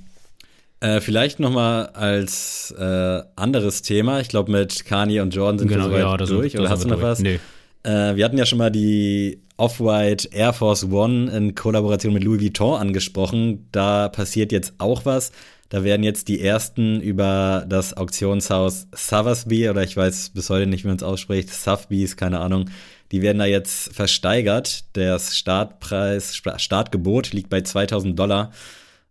[0.80, 4.20] Äh, vielleicht noch mal als äh, anderes Thema.
[4.20, 6.52] Ich glaube, mit Kanye und Jordan sind genau, wir ja, durch.
[6.52, 7.08] Sind, Oder hast du noch durch.
[7.08, 7.20] was?
[7.20, 7.40] Nee.
[7.84, 12.42] Äh, wir hatten ja schon mal die Off-White Air Force One in Kollaboration mit Louis
[12.42, 13.70] Vuitton angesprochen.
[13.72, 15.32] Da passiert jetzt auch was.
[15.76, 20.86] Da werden jetzt die ersten über das Auktionshaus Sotheby's oder ich weiß bis heute nicht,
[20.86, 22.70] wie man es ausspricht, Sotheby's, keine Ahnung.
[23.12, 24.96] Die werden da jetzt versteigert.
[24.96, 28.54] Der Startpreis, Startgebot liegt bei 2000 Dollar.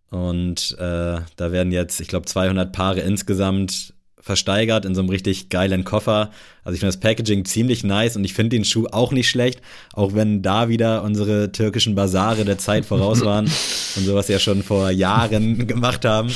[0.09, 3.93] Und äh, da werden jetzt, ich glaube, 200 Paare insgesamt
[4.25, 6.31] versteigert in so einem richtig geilen Koffer.
[6.65, 9.61] Also ich finde das Packaging ziemlich nice und ich finde den Schuh auch nicht schlecht,
[9.93, 14.63] auch wenn da wieder unsere türkischen Basare der Zeit voraus waren und sowas ja schon
[14.63, 16.31] vor Jahren gemacht haben.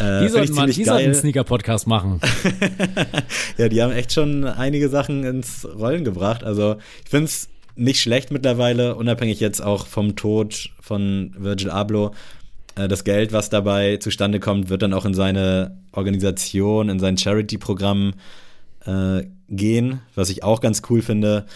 [0.00, 2.18] Äh, die sollten mal die einen Sneaker-Podcast machen.
[3.58, 6.42] ja, die haben echt schon einige Sachen ins Rollen gebracht.
[6.44, 12.12] Also ich finde es nicht schlecht mittlerweile, unabhängig jetzt auch vom Tod von Virgil Abloh
[12.78, 17.18] äh, das Geld, was dabei zustande kommt, wird dann auch in seine Organisation, in sein
[17.18, 18.14] Charity-Programm
[18.86, 21.46] äh, gehen, was ich auch ganz cool finde.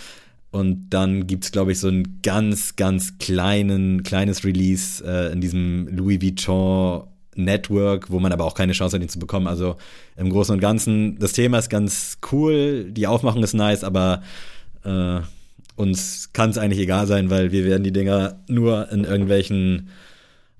[0.50, 5.40] Und dann gibt es, glaube ich, so ein ganz, ganz kleinen, kleines Release äh, in
[5.40, 9.46] diesem Louis Vuitton Network, wo man aber auch keine Chance hat, ihn zu bekommen.
[9.46, 9.76] Also
[10.16, 14.22] im Großen und Ganzen, das Thema ist ganz cool, die Aufmachung ist nice, aber
[14.84, 15.20] äh,
[15.76, 19.88] uns kann es eigentlich egal sein, weil wir werden die Dinger nur in irgendwelchen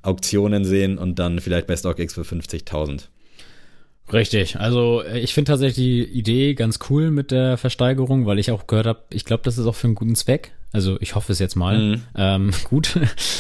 [0.01, 3.09] Auktionen sehen und dann vielleicht bei StockX für 50.000.
[4.11, 4.57] Richtig.
[4.57, 8.67] Also äh, ich finde tatsächlich die Idee ganz cool mit der Versteigerung, weil ich auch
[8.67, 10.53] gehört habe, ich glaube, das ist auch für einen guten Zweck.
[10.73, 11.79] Also ich hoffe es jetzt mal.
[11.79, 12.03] Mhm.
[12.17, 12.99] Ähm, gut,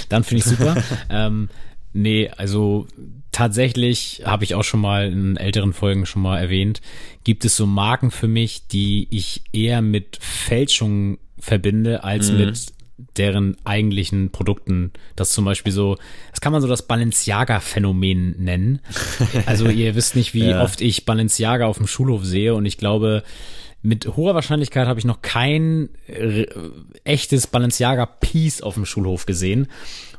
[0.09, 0.83] dann finde ich super.
[1.11, 1.48] ähm,
[1.92, 2.87] nee, also
[3.33, 6.81] tatsächlich habe ich auch schon mal in älteren Folgen schon mal erwähnt,
[7.25, 12.38] gibt es so Marken für mich, die ich eher mit Fälschung verbinde als mhm.
[12.38, 12.72] mit
[13.16, 14.92] deren eigentlichen Produkten.
[15.16, 15.96] Das zum Beispiel so,
[16.31, 18.81] das kann man so das Balenciaga-Phänomen nennen.
[19.46, 20.62] Also ihr wisst nicht, wie ja.
[20.62, 23.22] oft ich Balenciaga auf dem Schulhof sehe und ich glaube,
[23.83, 25.88] mit hoher Wahrscheinlichkeit habe ich noch kein
[27.05, 29.68] echtes Balenciaga-Piece auf dem Schulhof gesehen.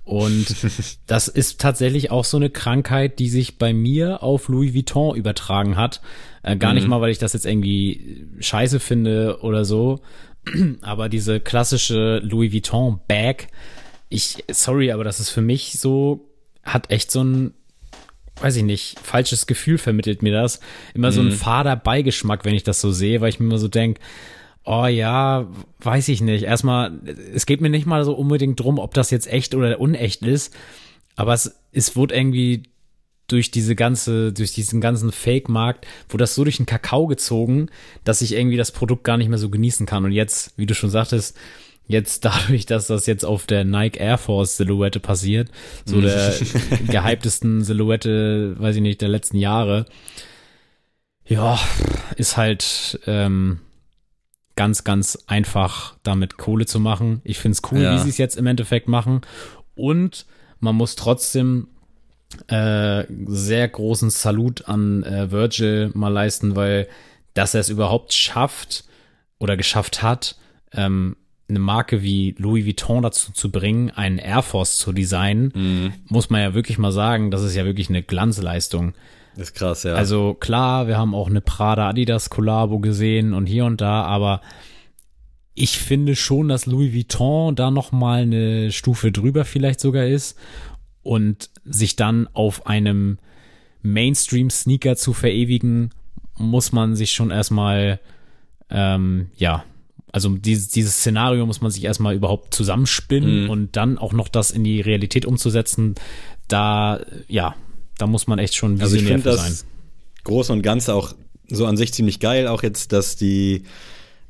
[0.04, 0.56] Und
[1.08, 5.78] das ist tatsächlich auch so eine Krankheit, die sich bei mir auf Louis Vuitton übertragen
[5.78, 6.02] hat.
[6.44, 6.76] Äh, gar mhm.
[6.76, 10.02] nicht mal, weil ich das jetzt irgendwie scheiße finde oder so,
[10.82, 13.48] aber diese klassische Louis Vuitton Bag,
[14.10, 16.30] ich, sorry, aber das ist für mich so,
[16.64, 17.54] hat echt so ein,
[18.42, 20.60] weiß ich nicht, falsches Gefühl vermittelt mir das.
[20.94, 21.34] Immer so ein mhm.
[21.34, 24.02] fader Beigeschmack, wenn ich das so sehe, weil ich mir immer so denke,
[24.66, 25.48] oh ja,
[25.80, 26.44] weiß ich nicht.
[26.44, 27.00] Erstmal,
[27.34, 30.54] es geht mir nicht mal so unbedingt drum, ob das jetzt echt oder unecht ist,
[31.16, 32.64] aber es, es wurde irgendwie
[33.28, 37.70] durch diese ganze, durch diesen ganzen Fake-Markt, wo das so durch den Kakao gezogen,
[38.04, 40.06] dass ich irgendwie das Produkt gar nicht mehr so genießen kann.
[40.06, 41.38] Und jetzt, wie du schon sagtest,
[41.88, 45.50] jetzt dadurch, dass das jetzt auf der Nike Air Force Silhouette passiert,
[45.86, 46.34] so der
[46.88, 49.86] gehyptesten Silhouette, weiß ich nicht, der letzten Jahre,
[51.26, 51.58] ja,
[52.18, 53.60] ist halt ähm,
[54.56, 57.22] ganz, ganz einfach, damit Kohle zu machen.
[57.24, 57.96] Ich find's cool, ja.
[57.96, 59.22] wie sie es jetzt im Endeffekt machen.
[59.76, 60.26] Und
[60.60, 61.68] man muss trotzdem
[62.48, 66.88] äh, sehr großen Salut an äh, Virgil mal leisten, weil
[67.34, 68.84] dass er es überhaupt schafft
[69.40, 70.36] oder geschafft hat,
[70.72, 71.16] ähm,
[71.50, 75.94] eine Marke wie Louis Vuitton dazu zu bringen, einen Air Force zu designen, mhm.
[76.08, 78.94] muss man ja wirklich mal sagen, das ist ja wirklich eine Glanzleistung.
[79.36, 79.96] Das ist krass, ja.
[79.96, 84.42] Also klar, wir haben auch eine Prada Adidas Kollabo gesehen und hier und da, aber
[85.56, 90.38] ich finde schon, dass Louis Vuitton da noch mal eine Stufe drüber vielleicht sogar ist
[91.04, 93.18] und sich dann auf einem
[93.82, 95.92] Mainstream-Sneaker zu verewigen,
[96.38, 98.00] muss man sich schon erstmal,
[98.70, 99.64] ähm, ja,
[100.12, 103.50] also dieses, dieses Szenario muss man sich erstmal überhaupt zusammenspinnen mhm.
[103.50, 105.96] und dann auch noch das in die Realität umzusetzen,
[106.48, 107.56] da, ja,
[107.98, 109.52] da muss man echt schon also visionär also ich sein.
[109.52, 109.66] Das
[110.24, 111.14] Große und Ganze auch
[111.48, 113.64] so an sich ziemlich geil, auch jetzt, dass die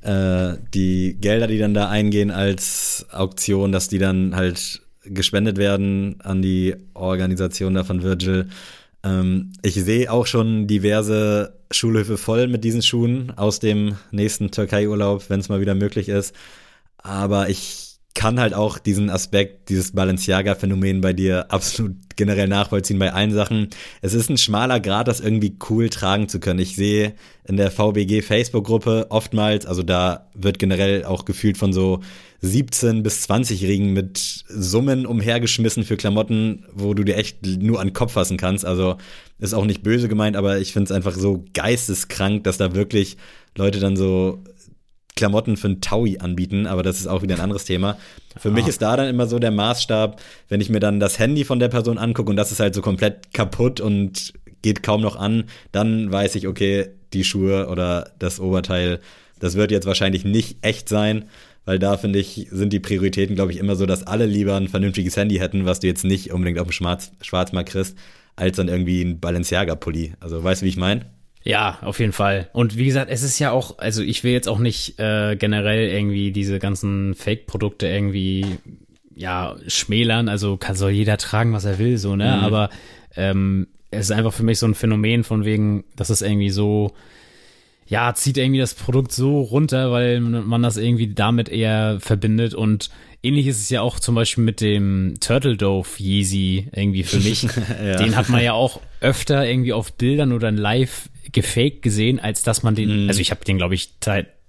[0.01, 6.16] äh, die Gelder, die dann da eingehen als Auktion, dass die dann halt gespendet werden
[6.22, 8.48] an die Organisation da von Virgil.
[9.04, 15.30] Ähm, ich sehe auch schon diverse Schulhöfe voll mit diesen Schuhen aus dem nächsten Türkei-Urlaub,
[15.30, 16.36] wenn es mal wieder möglich ist.
[16.98, 23.12] Aber ich kann halt auch diesen Aspekt, dieses Balenciaga-Phänomen bei dir absolut generell nachvollziehen bei
[23.12, 23.70] allen Sachen.
[24.02, 26.60] Es ist ein schmaler Grad, das irgendwie cool tragen zu können.
[26.60, 32.02] Ich sehe in der VBG Facebook-Gruppe oftmals, also da wird generell auch gefühlt von so
[32.45, 37.93] 17 bis 20-Jährigen mit Summen umhergeschmissen für Klamotten, wo du dir echt nur an den
[37.93, 38.65] Kopf fassen kannst.
[38.65, 38.97] Also
[39.39, 43.15] ist auch nicht böse gemeint, aber ich finde es einfach so geisteskrank, dass da wirklich
[43.56, 44.43] Leute dann so
[45.15, 47.97] Klamotten für einen Taui anbieten, aber das ist auch wieder ein anderes Thema.
[48.36, 48.51] Für ah.
[48.51, 51.60] mich ist da dann immer so der Maßstab, wenn ich mir dann das Handy von
[51.60, 55.45] der Person angucke und das ist halt so komplett kaputt und geht kaum noch an,
[55.71, 58.99] dann weiß ich, okay, die Schuhe oder das Oberteil,
[59.39, 61.29] das wird jetzt wahrscheinlich nicht echt sein,
[61.65, 64.67] weil da finde ich, sind die Prioritäten, glaube ich, immer so, dass alle lieber ein
[64.67, 67.97] vernünftiges Handy hätten, was du jetzt nicht unbedingt auf dem Schwarz Schwarzmarkt kriegst,
[68.36, 70.13] als dann irgendwie ein Balenciaga-Pulli.
[70.19, 71.06] Also weißt du, wie ich meine?
[71.43, 72.49] Ja, auf jeden Fall.
[72.54, 75.89] Und wie gesagt, es ist ja auch, also ich will jetzt auch nicht äh, generell
[75.89, 78.45] irgendwie diese ganzen Fake-Produkte irgendwie
[79.15, 80.30] ja schmälern.
[80.30, 82.38] Also kann soll jeder tragen, was er will, so ne.
[82.38, 82.43] Mhm.
[82.43, 82.69] Aber
[83.15, 86.93] ähm, es ist einfach für mich so ein Phänomen von wegen, dass es irgendwie so
[87.93, 92.89] ja zieht irgendwie das Produkt so runter, weil man das irgendwie damit eher verbindet und
[93.21, 97.43] ähnlich ist es ja auch zum Beispiel mit dem Turtle Dove Yeezy irgendwie für mich.
[97.86, 97.97] ja.
[97.97, 102.41] Den hat man ja auch öfter irgendwie auf Bildern oder in Live gefaked gesehen, als
[102.41, 103.10] dass man den, mhm.
[103.10, 103.91] also ich habe den, glaube ich,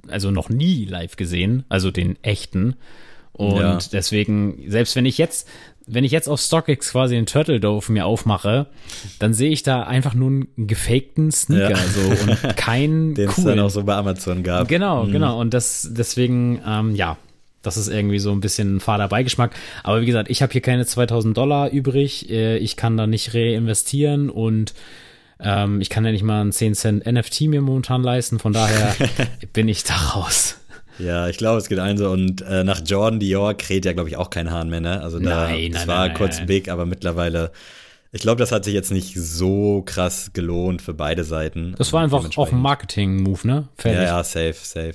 [0.09, 2.77] also noch nie live gesehen, also den echten.
[3.33, 3.79] Und ja.
[3.93, 5.49] deswegen, selbst wenn ich jetzt,
[5.87, 8.67] wenn ich jetzt auf StockX quasi den Turtle Dove mir aufmache,
[9.19, 11.77] dann sehe ich da einfach nur einen gefakten Sneaker ja.
[11.77, 14.69] so und keinen Den es dann auch so bei Amazon gab.
[14.69, 15.13] Genau, mhm.
[15.13, 15.41] genau.
[15.41, 17.19] Und das deswegen, ähm, ja,
[17.63, 19.55] das ist irgendwie so ein bisschen ein fader Beigeschmack.
[19.83, 22.31] Aber wie gesagt, ich habe hier keine 2000 Dollar übrig.
[22.31, 24.75] Äh, ich kann da nicht reinvestieren und
[25.41, 28.95] ähm, ich kann ja nicht mal einen 10 Cent NFT mir momentan leisten, von daher
[29.53, 30.59] bin ich da raus.
[30.99, 32.11] Ja, ich glaube, es geht allen so.
[32.11, 35.01] Und äh, nach Jordan Dior kräht ja, glaube ich, auch kein Hahn mehr, ne?
[35.01, 37.53] Also da, nein, das nein, war nein, kurz big, aber mittlerweile,
[38.13, 41.75] ich glaube, das hat sich jetzt nicht so krass gelohnt für beide Seiten.
[41.79, 43.69] Das war einfach auch ein Marketing-Move, ne?
[43.77, 44.03] Fertig.
[44.03, 44.95] Ja, ja, safe, safe.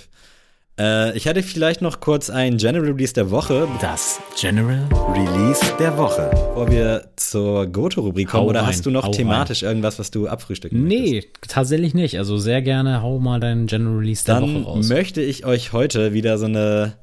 [0.79, 3.67] Äh, ich hatte vielleicht noch kurz ein General Release der Woche.
[3.81, 6.29] Das General Release der Woche.
[6.31, 9.69] Bevor wir zur Goto-Rubrik kommen, oder rein, hast du noch thematisch rein.
[9.71, 11.49] irgendwas, was du abfrühstücken Nee, möchtest?
[11.49, 12.17] tatsächlich nicht.
[12.17, 14.88] Also sehr gerne hau mal deinen General Release der Dann Woche raus.
[14.88, 16.93] Dann möchte ich euch heute wieder so eine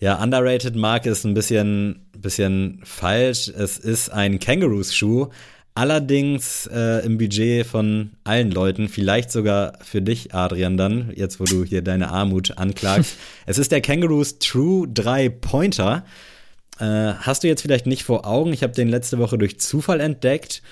[0.00, 3.48] ja, underrated Marke ist ein bisschen, bisschen falsch.
[3.48, 5.26] Es ist ein Kangaroos-Schuh,
[5.78, 11.44] Allerdings äh, im Budget von allen Leuten, vielleicht sogar für dich, Adrian, dann, jetzt wo
[11.44, 13.14] du hier deine Armut anklagst.
[13.46, 16.04] es ist der Kangaroos True 3 Pointer.
[16.80, 18.52] Äh, hast du jetzt vielleicht nicht vor Augen?
[18.52, 20.62] Ich habe den letzte Woche durch Zufall entdeckt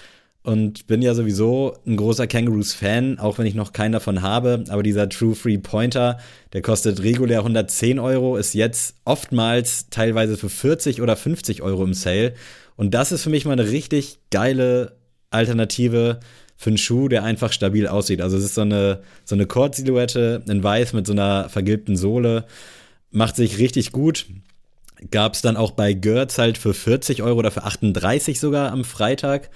[0.43, 4.65] und bin ja sowieso ein großer Kangaroos-Fan, auch wenn ich noch keinen davon habe.
[4.71, 6.19] Aber dieser True Free Pointer,
[6.53, 11.95] der kostet regulär 110 Euro, ist jetzt oftmals teilweise für 40 oder 50 Euro im
[11.95, 12.35] Sale.
[12.77, 14.96] Und das ist für mich mal eine richtig geile
[15.31, 16.21] Alternative
[16.57, 18.21] für einen Schuh, der einfach stabil aussieht.
[18.21, 22.47] Also es ist so eine, so eine Kord-Silhouette in weiß mit so einer vergilbten Sohle.
[23.11, 24.27] Macht sich richtig gut.
[25.11, 28.85] Gab es dann auch bei Götz halt für 40 Euro oder für 38 sogar am
[28.85, 29.51] Freitag.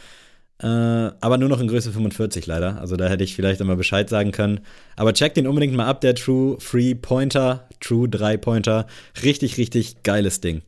[0.63, 2.79] Äh, aber nur noch in Größe 45 leider.
[2.79, 4.61] Also da hätte ich vielleicht einmal Bescheid sagen können.
[4.97, 8.87] Aber check den unbedingt mal ab, der True Free Pointer, True 3 Pointer.
[9.23, 10.61] Richtig, richtig geiles Ding.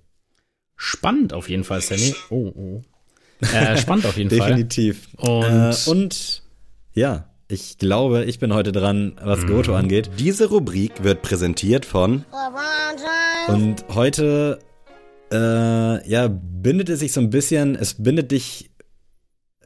[0.76, 2.14] Spannend auf jeden Fall, Sammy.
[2.30, 2.82] Oh, oh.
[3.42, 5.08] Äh, spannend auf jeden Definitiv.
[5.18, 5.40] Fall.
[5.40, 5.86] Definitiv.
[5.86, 6.42] Äh, und
[6.94, 10.10] ja, ich glaube, ich bin heute dran, was Goto angeht.
[10.18, 12.24] Diese Rubrik wird präsentiert von
[13.48, 14.58] Und heute,
[15.30, 18.70] äh, ja, bindet es sich so ein bisschen, es bindet dich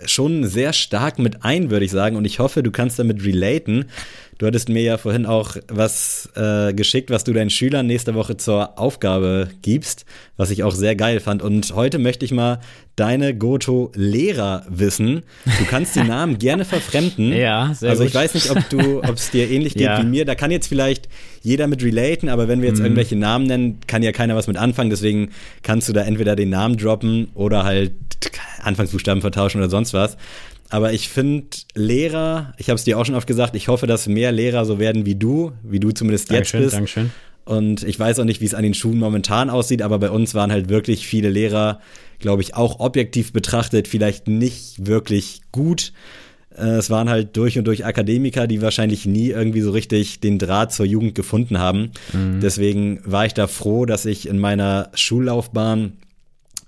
[0.04, 2.16] schon sehr stark mit ein, würde ich sagen.
[2.16, 3.86] Und ich hoffe, du kannst damit relaten.
[4.38, 8.36] Du hattest mir ja vorhin auch was äh, geschickt, was du deinen Schülern nächste Woche
[8.36, 10.04] zur Aufgabe gibst,
[10.36, 11.40] was ich auch sehr geil fand.
[11.42, 12.60] Und heute möchte ich mal
[12.96, 15.22] deine Goto-Lehrer wissen.
[15.58, 17.32] Du kannst die Namen gerne verfremden.
[17.32, 18.10] Ja, sehr Also gut.
[18.10, 20.02] ich weiß nicht, ob du, ob es dir ähnlich geht Ja.
[20.02, 20.24] wie mir.
[20.26, 21.08] Da kann jetzt vielleicht
[21.42, 22.74] jeder mit relaten, aber wenn wir Mhm.
[22.76, 24.90] jetzt irgendwelche Namen nennen, kann ja keiner was mit anfangen.
[24.90, 25.30] Deswegen
[25.62, 27.92] kannst du da entweder den Namen droppen oder halt
[28.62, 30.16] Anfangsbuchstaben vertauschen oder sonst was.
[30.68, 34.08] Aber ich finde Lehrer, ich habe es dir auch schon oft gesagt, ich hoffe, dass
[34.08, 36.76] mehr Lehrer so werden wie du, wie du zumindest Dankeschön, jetzt bist.
[36.76, 37.10] Dankeschön.
[37.44, 40.34] Und ich weiß auch nicht, wie es an den Schulen momentan aussieht, aber bei uns
[40.34, 41.80] waren halt wirklich viele Lehrer,
[42.18, 45.92] glaube ich, auch objektiv betrachtet, vielleicht nicht wirklich gut.
[46.56, 50.40] Äh, Es waren halt durch und durch Akademiker, die wahrscheinlich nie irgendwie so richtig den
[50.40, 51.92] Draht zur Jugend gefunden haben.
[52.42, 55.92] Deswegen war ich da froh, dass ich in meiner Schullaufbahn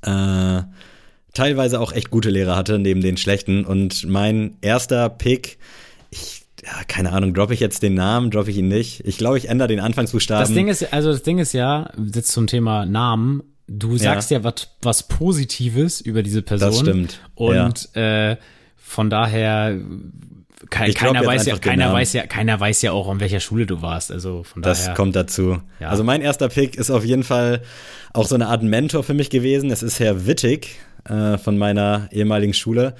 [0.03, 0.63] äh,
[1.39, 3.65] teilweise auch echt gute Lehrer hatte, neben den schlechten.
[3.65, 5.59] Und mein erster Pick,
[6.11, 9.07] ich, ja, keine Ahnung, droppe ich jetzt den Namen, droppe ich ihn nicht.
[9.07, 10.43] Ich glaube, ich ändere den Anfangsbuchstaben.
[10.43, 14.43] Das Ding ist, also das Ding ist ja, jetzt zum Thema Namen, du sagst ja,
[14.43, 16.69] was, was Positives über diese Person.
[16.71, 18.37] Das stimmt, Und äh,
[18.77, 19.79] von daher
[20.71, 23.81] kein, keiner weiß ja, keiner weiß ja, keiner weiß ja auch, an welcher Schule du
[23.81, 24.11] warst.
[24.11, 24.95] Also von Das daher.
[24.95, 25.59] kommt dazu.
[25.79, 25.91] Ja.
[25.91, 27.63] Also mein erster Pick ist auf jeden Fall
[28.13, 29.71] auch so eine Art Mentor für mich gewesen.
[29.71, 32.95] Es ist Herr Wittig äh, von meiner ehemaligen Schule.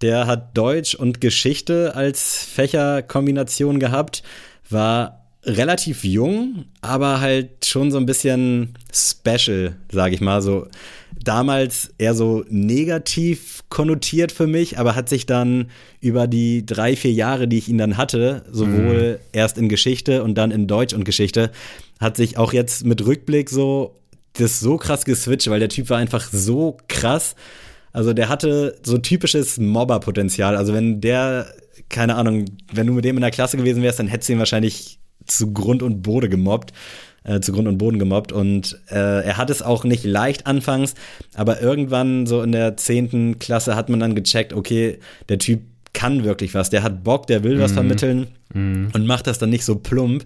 [0.00, 4.22] Der hat Deutsch und Geschichte als Fächerkombination gehabt,
[4.68, 10.42] war relativ jung, aber halt schon so ein bisschen special, sage ich mal.
[10.42, 10.68] So
[11.22, 15.70] damals eher so negativ konnotiert für mich, aber hat sich dann
[16.00, 20.36] über die drei, vier Jahre, die ich ihn dann hatte, sowohl erst in Geschichte und
[20.36, 21.50] dann in Deutsch und Geschichte,
[21.98, 23.99] hat sich auch jetzt mit Rückblick so
[24.34, 27.34] das so krass geswitcht, weil der Typ war einfach so krass.
[27.92, 30.56] Also der hatte so typisches Mobberpotenzial.
[30.56, 31.46] Also wenn der,
[31.88, 34.38] keine Ahnung, wenn du mit dem in der Klasse gewesen wärst, dann hättest du ihn
[34.38, 36.72] wahrscheinlich zu Grund und Boden gemobbt.
[37.22, 38.32] Äh, zu Grund und Boden gemobbt.
[38.32, 40.94] Und äh, er hat es auch nicht leicht anfangs,
[41.34, 45.60] aber irgendwann so in der zehnten Klasse hat man dann gecheckt, okay, der Typ
[45.92, 48.28] kann wirklich was, der hat Bock, der will was vermitteln
[48.94, 50.24] und macht das dann nicht so plump.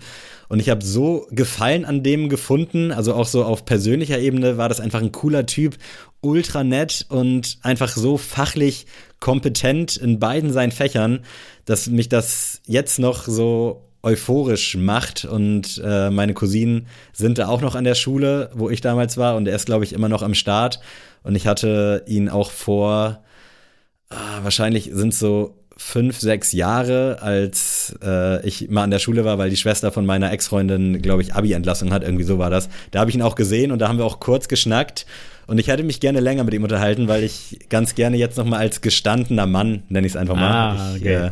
[0.48, 4.68] Und ich habe so Gefallen an dem gefunden, also auch so auf persönlicher Ebene war
[4.68, 5.76] das einfach ein cooler Typ,
[6.20, 8.86] ultra nett und einfach so fachlich
[9.20, 11.20] kompetent in beiden seinen Fächern,
[11.64, 15.24] dass mich das jetzt noch so euphorisch macht.
[15.24, 19.36] Und äh, meine Cousinen sind da auch noch an der Schule, wo ich damals war.
[19.36, 20.80] Und er ist glaube ich immer noch am Start.
[21.22, 23.23] Und ich hatte ihn auch vor
[24.14, 29.38] ah, wahrscheinlich sind so fünf, sechs Jahre, als äh, ich mal an der Schule war,
[29.38, 32.68] weil die Schwester von meiner Ex-Freundin, glaube ich, Abi-Entlassung hat, irgendwie so war das.
[32.92, 35.04] Da habe ich ihn auch gesehen und da haben wir auch kurz geschnackt.
[35.46, 38.46] Und ich hätte mich gerne länger mit ihm unterhalten, weil ich ganz gerne jetzt noch
[38.46, 41.14] mal als gestandener Mann, nenne ich es einfach mal, Ah, ich, okay.
[41.26, 41.30] äh,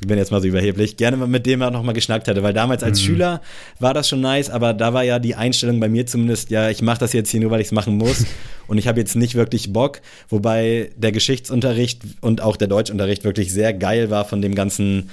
[0.00, 2.82] ich bin jetzt mal so überheblich, gerne mit dem noch mal geschnackt hätte, weil damals
[2.82, 2.88] Mhm.
[2.88, 3.40] als Schüler
[3.80, 6.82] war das schon nice, aber da war ja die Einstellung bei mir zumindest, ja, ich
[6.82, 8.24] mache das jetzt hier nur, weil ich es machen muss.
[8.68, 13.50] Und ich habe jetzt nicht wirklich Bock, wobei der Geschichtsunterricht und auch der Deutschunterricht wirklich
[13.50, 15.08] sehr geil war von dem ganzen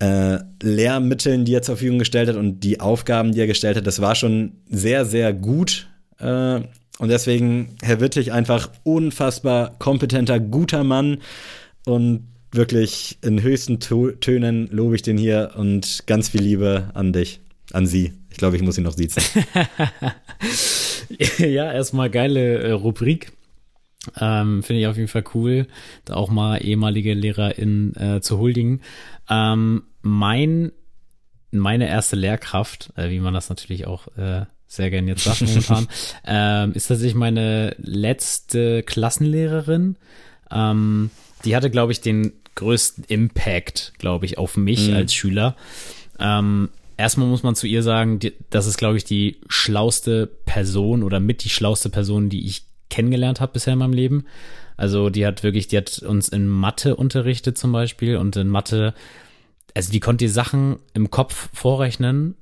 [0.00, 3.86] äh, Lehrmitteln, die er zur Verfügung gestellt hat und die Aufgaben, die er gestellt hat,
[3.86, 5.88] das war schon sehr, sehr gut.
[6.18, 6.60] Äh,
[6.98, 11.22] und deswegen, Herr Wittig, einfach unfassbar kompetenter, guter Mann.
[11.86, 17.40] Und wirklich in höchsten Tönen lobe ich den hier und ganz viel Liebe an dich,
[17.72, 18.12] an sie.
[18.30, 19.22] Ich glaube, ich muss ihn noch siezen.
[21.38, 23.32] ja, erstmal geile äh, Rubrik.
[24.20, 25.66] Ähm, Finde ich auf jeden Fall cool,
[26.04, 28.82] da auch mal ehemalige LehrerInnen äh, zu huldigen.
[29.30, 30.72] Ähm, mein,
[31.50, 35.88] meine erste Lehrkraft, äh, wie man das natürlich auch äh, sehr gern jetzt sagt momentan,
[36.26, 39.96] ähm, ist tatsächlich meine letzte Klassenlehrerin.
[40.50, 41.10] Ähm,
[41.44, 44.96] die hatte, glaube ich, den größten Impact, glaube ich, auf mich mhm.
[44.96, 45.56] als Schüler.
[46.18, 51.02] Ähm, erstmal muss man zu ihr sagen, die, das ist, glaube ich, die schlauste Person
[51.02, 54.24] oder mit die schlauste Person, die ich kennengelernt habe bisher in meinem Leben.
[54.76, 58.94] Also die hat wirklich, die hat uns in Mathe unterrichtet zum Beispiel und in Mathe,
[59.74, 62.36] also die konnte die Sachen im Kopf vorrechnen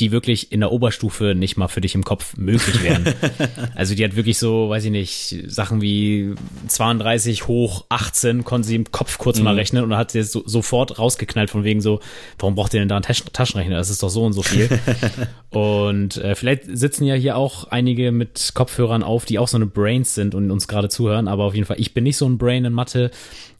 [0.00, 3.04] die wirklich in der Oberstufe nicht mal für dich im Kopf möglich wären.
[3.74, 6.34] also die hat wirklich so, weiß ich nicht, Sachen wie
[6.66, 9.44] 32 hoch 18 konnte sie im Kopf kurz mhm.
[9.44, 12.00] mal rechnen und hat sie so, sofort rausgeknallt von wegen so,
[12.38, 13.76] warum braucht ihr denn da einen Taschen Taschenrechner?
[13.76, 14.68] Das ist doch so und so viel.
[15.50, 19.66] und äh, vielleicht sitzen ja hier auch einige mit Kopfhörern auf, die auch so eine
[19.66, 22.38] Brains sind und uns gerade zuhören, aber auf jeden Fall, ich bin nicht so ein
[22.38, 23.10] Brain in Mathe.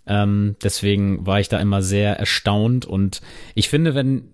[0.06, 3.20] Ähm, deswegen war ich da immer sehr erstaunt und
[3.54, 4.32] ich finde, wenn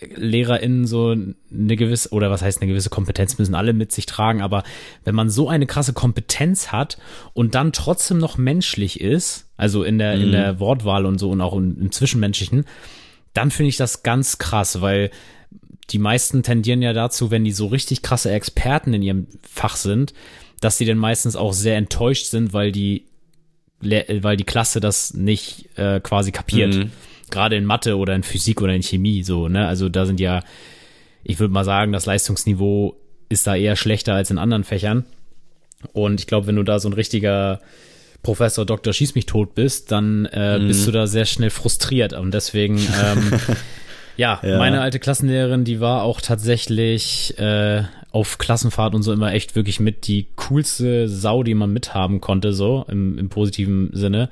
[0.00, 4.42] LehrerInnen so eine gewisse, oder was heißt eine gewisse Kompetenz müssen alle mit sich tragen,
[4.42, 4.62] aber
[5.04, 6.98] wenn man so eine krasse Kompetenz hat
[7.34, 10.22] und dann trotzdem noch menschlich ist, also in der, mhm.
[10.22, 12.64] in der Wortwahl und so und auch im, im Zwischenmenschlichen,
[13.34, 15.10] dann finde ich das ganz krass, weil
[15.90, 20.12] die meisten tendieren ja dazu, wenn die so richtig krasse Experten in ihrem Fach sind,
[20.60, 23.06] dass sie dann meistens auch sehr enttäuscht sind, weil die,
[23.80, 26.74] weil die Klasse das nicht äh, quasi kapiert.
[26.74, 26.90] Mhm
[27.30, 29.66] gerade in Mathe oder in Physik oder in Chemie so, ne?
[29.66, 30.42] Also da sind ja,
[31.24, 32.96] ich würde mal sagen, das Leistungsniveau
[33.28, 35.04] ist da eher schlechter als in anderen Fächern.
[35.92, 37.60] Und ich glaube, wenn du da so ein richtiger
[38.22, 38.92] Professor Dr.
[38.92, 40.68] Schieß mich tot bist, dann äh, mhm.
[40.68, 42.12] bist du da sehr schnell frustriert.
[42.12, 43.32] Und deswegen, ähm,
[44.16, 49.32] ja, ja, meine alte Klassenlehrerin, die war auch tatsächlich äh, auf Klassenfahrt und so immer
[49.32, 54.30] echt wirklich mit die coolste Sau, die man mithaben konnte, so im, im positiven Sinne.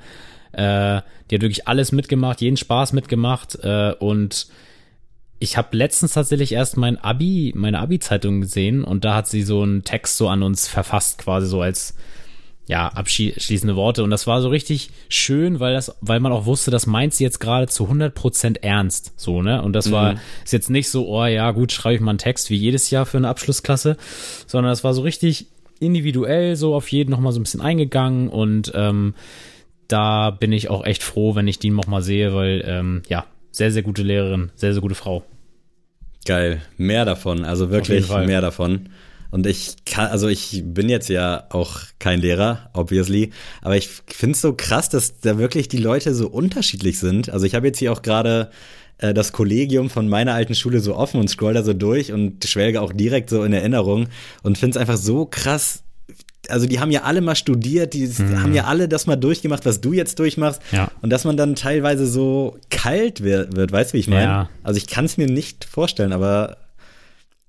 [0.53, 4.47] Äh, die hat wirklich alles mitgemacht, jeden Spaß mitgemacht äh, und
[5.39, 9.61] ich habe letztens tatsächlich erst mein Abi, meine Abi-Zeitung gesehen und da hat sie so
[9.61, 11.93] einen Text so an uns verfasst, quasi so als
[12.67, 14.03] ja, abschließende Worte.
[14.03, 17.23] Und das war so richtig schön, weil das, weil man auch wusste, das meint sie
[17.23, 19.13] jetzt gerade zu 100 Prozent ernst.
[19.15, 19.61] So, ne?
[19.61, 20.19] Und das war, mhm.
[20.43, 23.05] ist jetzt nicht so, oh ja, gut, schreibe ich mal einen Text wie jedes Jahr
[23.05, 23.95] für eine Abschlussklasse,
[24.47, 25.47] sondern das war so richtig
[25.79, 29.13] individuell, so auf jeden nochmal so ein bisschen eingegangen und, ähm,
[29.87, 33.71] da bin ich auch echt froh, wenn ich die nochmal sehe, weil ähm, ja, sehr,
[33.71, 35.23] sehr gute Lehrerin, sehr, sehr gute Frau.
[36.25, 38.89] Geil, mehr davon, also wirklich mehr davon.
[39.29, 43.31] Und ich kann, also ich bin jetzt ja auch kein Lehrer, obviously,
[43.61, 47.29] aber ich finde es so krass, dass da wirklich die Leute so unterschiedlich sind.
[47.29, 48.51] Also ich habe jetzt hier auch gerade
[48.99, 52.43] äh, das Kollegium von meiner alten Schule so offen und scroll da so durch und
[52.45, 54.07] schwelge auch direkt so in Erinnerung
[54.43, 55.83] und finde es einfach so krass,
[56.49, 58.41] also die haben ja alle mal studiert, die mhm.
[58.41, 60.61] haben ja alle das mal durchgemacht, was du jetzt durchmachst.
[60.71, 60.91] Ja.
[61.01, 64.23] Und dass man dann teilweise so kalt wird, wird weißt du, wie ich meine?
[64.23, 64.49] Ja.
[64.63, 66.57] Also ich kann es mir nicht vorstellen, aber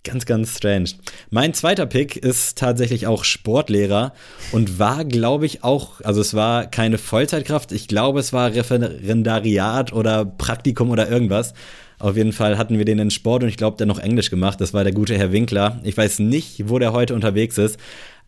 [0.05, 0.91] ganz, ganz strange.
[1.31, 4.15] Mein zweiter Pick ist tatsächlich auch Sportlehrer
[4.53, 9.93] und war, glaube ich, auch, also es war keine Vollzeitkraft, ich glaube, es war Referendariat
[9.93, 11.53] oder Praktikum oder irgendwas.
[11.99, 14.61] Auf jeden Fall hatten wir den in Sport und ich glaube, der noch Englisch gemacht.
[14.61, 15.81] Das war der gute Herr Winkler.
[15.83, 17.77] Ich weiß nicht, wo der heute unterwegs ist,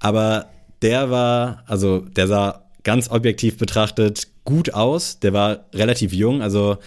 [0.01, 0.47] aber
[0.83, 5.21] der war, also der sah ganz objektiv betrachtet gut aus.
[5.21, 6.79] Der war relativ jung, also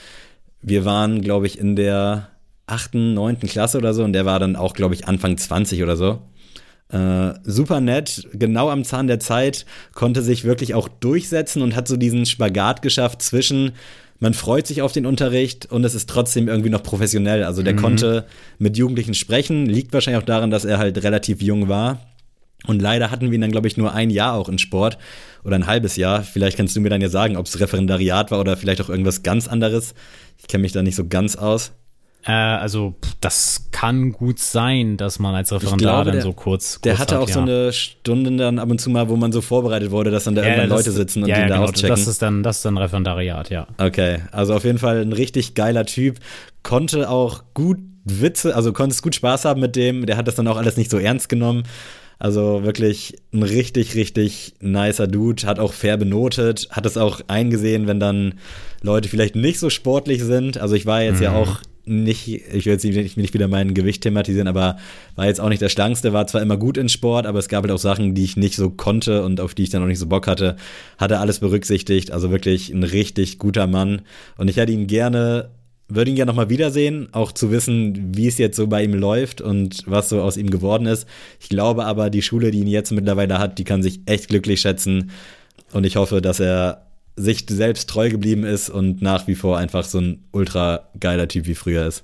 [0.62, 2.30] wir waren, glaube ich, in der
[2.66, 5.98] achten, neunten Klasse oder so und der war dann auch, glaube ich, Anfang 20 oder
[5.98, 6.22] so.
[6.90, 11.88] Äh, super nett, genau am Zahn der Zeit, konnte sich wirklich auch durchsetzen und hat
[11.88, 13.72] so diesen Spagat geschafft zwischen,
[14.20, 17.44] man freut sich auf den Unterricht und es ist trotzdem irgendwie noch professionell.
[17.44, 17.78] Also der mhm.
[17.78, 18.26] konnte
[18.58, 22.00] mit Jugendlichen sprechen, liegt wahrscheinlich auch daran, dass er halt relativ jung war.
[22.68, 24.98] Und leider hatten wir ihn dann, glaube ich, nur ein Jahr auch in Sport
[25.44, 26.24] oder ein halbes Jahr.
[26.24, 29.24] Vielleicht kannst du mir dann ja sagen, ob es Referendariat war oder vielleicht auch irgendwas
[29.24, 29.94] ganz anderes.
[30.40, 31.74] Ich kenne mich da nicht so ganz aus.
[32.26, 36.76] Äh, also das kann gut sein, dass man als Referendar glaube, dann der, so kurz,
[36.76, 37.34] kurz Der hatte hat, auch ja.
[37.34, 40.36] so eine Stunde dann ab und zu mal, wo man so vorbereitet wurde, dass dann
[40.36, 41.90] da ja, irgendwann das, Leute sitzen und ja, den da genau, auschecken.
[41.90, 43.68] Das ist dann das ist dann Referendariat, ja.
[43.78, 46.20] Okay, also auf jeden Fall ein richtig geiler Typ,
[46.64, 50.06] konnte auch gut Witze, also konnte es gut Spaß haben mit dem.
[50.06, 51.64] Der hat das dann auch alles nicht so ernst genommen.
[52.20, 57.88] Also wirklich ein richtig, richtig nicer Dude, hat auch fair benotet, hat es auch eingesehen,
[57.88, 58.36] wenn dann
[58.82, 60.58] Leute vielleicht nicht so sportlich sind.
[60.58, 61.24] Also ich war jetzt mhm.
[61.24, 64.78] ja auch nicht, ich will jetzt nicht, nicht wieder mein Gewicht thematisieren, aber
[65.16, 67.64] war jetzt auch nicht der Schlankste, war zwar immer gut in Sport, aber es gab
[67.64, 70.00] halt auch Sachen, die ich nicht so konnte und auf die ich dann auch nicht
[70.00, 70.56] so Bock hatte.
[70.98, 74.04] Hat er alles berücksichtigt, also wirklich ein richtig guter Mann.
[74.38, 75.50] Und ich hätte ihn gerne
[75.88, 79.42] würde ihn ja nochmal wiedersehen, auch zu wissen, wie es jetzt so bei ihm läuft
[79.42, 81.08] und was so aus ihm geworden ist.
[81.40, 84.62] Ich glaube aber, die Schule, die ihn jetzt mittlerweile hat, die kann sich echt glücklich
[84.62, 85.12] schätzen.
[85.72, 89.84] Und ich hoffe, dass er sich selbst treu geblieben ist und nach wie vor einfach
[89.84, 92.04] so ein ultra geiler Typ wie früher ist.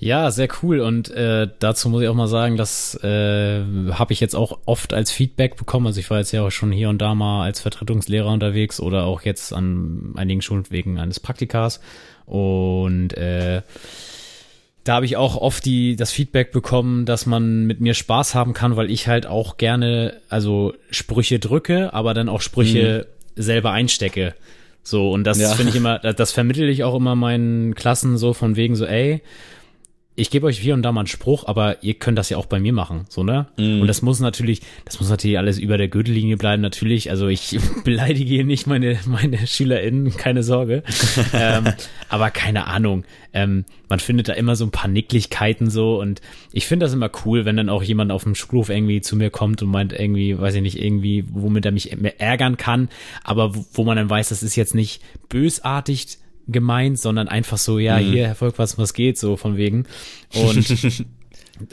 [0.00, 0.78] Ja, sehr cool.
[0.80, 4.94] Und äh, dazu muss ich auch mal sagen, das äh, habe ich jetzt auch oft
[4.94, 5.88] als Feedback bekommen.
[5.88, 9.04] Also ich war jetzt ja auch schon hier und da mal als Vertretungslehrer unterwegs oder
[9.04, 11.80] auch jetzt an einigen Schulen wegen eines Praktikas.
[12.28, 13.62] Und äh,
[14.84, 18.52] da habe ich auch oft die, das Feedback bekommen, dass man mit mir Spaß haben
[18.52, 23.06] kann, weil ich halt auch gerne, also Sprüche drücke, aber dann auch Sprüche
[23.36, 23.42] mhm.
[23.42, 24.34] selber einstecke.
[24.82, 25.50] So, und das ja.
[25.50, 29.20] finde ich immer, das vermittel ich auch immer meinen Klassen so von wegen so, ey,
[30.18, 32.46] ich gebe euch hier und da mal einen Spruch, aber ihr könnt das ja auch
[32.46, 33.46] bei mir machen, so, ne?
[33.56, 33.80] Mm.
[33.80, 37.10] Und das muss natürlich, das muss natürlich alles über der Gürtellinie bleiben, natürlich.
[37.10, 40.82] Also ich beleidige hier nicht meine, meine SchülerInnen, keine Sorge.
[41.32, 41.68] ähm,
[42.08, 43.04] aber keine Ahnung.
[43.32, 46.20] Ähm, man findet da immer so ein paar Nicklichkeiten so und
[46.52, 49.30] ich finde das immer cool, wenn dann auch jemand auf dem Schulhof irgendwie zu mir
[49.30, 52.88] kommt und meint irgendwie, weiß ich nicht, irgendwie, womit er mich ärgern kann,
[53.22, 56.18] aber wo, wo man dann weiß, das ist jetzt nicht bösartig,
[56.48, 58.12] gemeint, sondern einfach so, ja, mhm.
[58.12, 59.84] hier, Herr Volk, was, was geht, so von wegen.
[60.34, 61.06] Und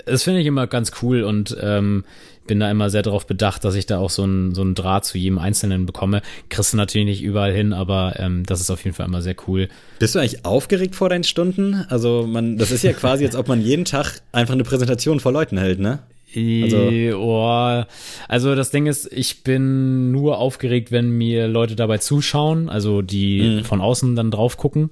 [0.06, 2.04] das finde ich immer ganz cool und ähm,
[2.48, 5.06] bin da immer sehr darauf bedacht, dass ich da auch so einen so einen Draht
[5.06, 6.22] zu jedem Einzelnen bekomme.
[6.50, 9.36] Kriegst du natürlich nicht überall hin, aber ähm, das ist auf jeden Fall immer sehr
[9.48, 9.68] cool.
[10.00, 11.86] Bist du eigentlich aufgeregt vor deinen Stunden?
[11.90, 15.32] Also man, das ist ja quasi, als ob man jeden Tag einfach eine Präsentation vor
[15.32, 16.00] Leuten hält, ne?
[16.36, 17.84] Also, oh,
[18.28, 23.42] also das Ding ist, ich bin nur aufgeregt, wenn mir Leute dabei zuschauen, also die
[23.42, 23.64] mhm.
[23.64, 24.90] von außen dann drauf gucken.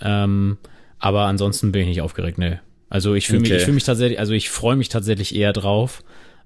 [0.00, 0.58] Ähm,
[0.98, 2.60] aber ansonsten bin ich nicht aufgeregt, ne.
[2.88, 3.50] Also ich fühle okay.
[3.50, 6.02] mich, ich fühle mich tatsächlich, also ich freue mich tatsächlich eher drauf.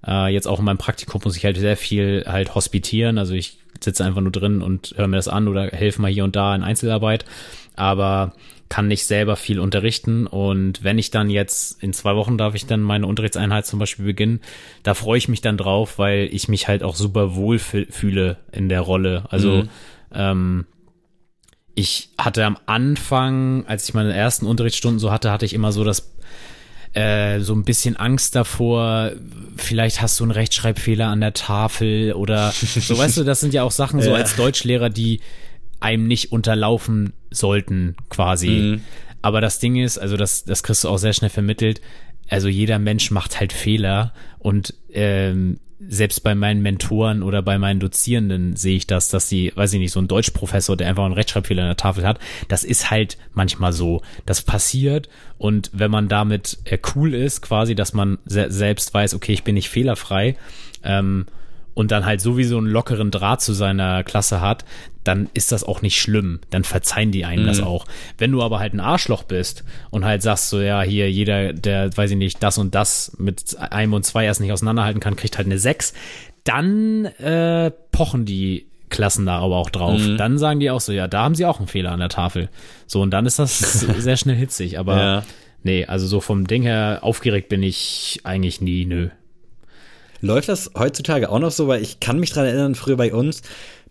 [0.07, 3.19] Äh, jetzt auch in meinem Praktikum muss ich halt sehr viel halt hospitieren.
[3.19, 6.25] Also ich sitze einfach nur drin und höre mir das an oder helfe mal hier
[6.25, 7.25] und da in Einzelarbeit.
[7.77, 8.33] Aber
[8.71, 10.27] kann nicht selber viel unterrichten.
[10.27, 14.07] Und wenn ich dann jetzt in zwei Wochen darf ich dann meine Unterrichtseinheit zum Beispiel
[14.07, 14.41] beginnen,
[14.85, 18.69] da freue ich mich dann drauf, weil ich mich halt auch super wohl fühle in
[18.69, 19.25] der Rolle.
[19.29, 19.69] Also mhm.
[20.15, 20.67] ähm,
[21.75, 25.83] ich hatte am Anfang, als ich meine ersten Unterrichtsstunden so hatte, hatte ich immer so
[25.83, 26.15] das
[26.93, 29.13] äh, so ein bisschen Angst davor,
[29.57, 33.65] vielleicht hast du einen Rechtschreibfehler an der Tafel oder so, weißt du, das sind ja
[33.65, 35.21] auch Sachen so als Deutschlehrer, die
[35.81, 38.49] einem nicht unterlaufen sollten, quasi.
[38.49, 38.81] Mhm.
[39.23, 41.81] Aber das Ding ist, also das, das kriegst du auch sehr schnell vermittelt,
[42.29, 47.81] also jeder Mensch macht halt Fehler und ähm, selbst bei meinen Mentoren oder bei meinen
[47.81, 51.15] Dozierenden sehe ich das, dass sie, weiß ich nicht, so ein Deutschprofessor, der einfach einen
[51.15, 52.19] Rechtschreibfehler in der Tafel hat,
[52.49, 54.03] das ist halt manchmal so.
[54.27, 55.09] Das passiert
[55.39, 59.43] und wenn man damit äh, cool ist, quasi, dass man se selbst weiß, okay, ich
[59.43, 60.37] bin nicht fehlerfrei,
[60.85, 61.27] ähm,
[61.75, 64.65] und dann halt sowieso einen lockeren Draht zu seiner Klasse hat,
[65.05, 66.41] dann ist das auch nicht schlimm.
[66.51, 67.49] Dann verzeihen die einem mhm.
[67.49, 67.87] das auch.
[68.19, 71.97] Wenn du aber halt ein Arschloch bist und halt sagst so, ja, hier jeder, der,
[71.97, 75.39] weiß ich nicht, das und das mit einem und zwei erst nicht auseinanderhalten kann, kriegt
[75.39, 75.95] halt eine sechs,
[76.45, 80.01] dann äh, pochen die Klassen da aber auch drauf.
[80.01, 80.17] Mhm.
[80.17, 82.51] Dann sagen die auch so, ja, da haben sie auch einen Fehler an der Tafel.
[82.87, 83.59] So, und dann ist das
[83.99, 84.79] sehr schnell hitzig.
[84.79, 85.23] Aber ja.
[85.63, 89.09] nee, also so vom Ding her aufgeregt bin ich eigentlich nie, nö.
[90.23, 91.67] Läuft das heutzutage auch noch so?
[91.67, 93.43] Weil ich kann mich dran erinnern, früher bei uns,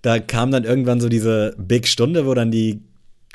[0.02, 2.82] da kam dann irgendwann so diese Big Stunde, wo dann die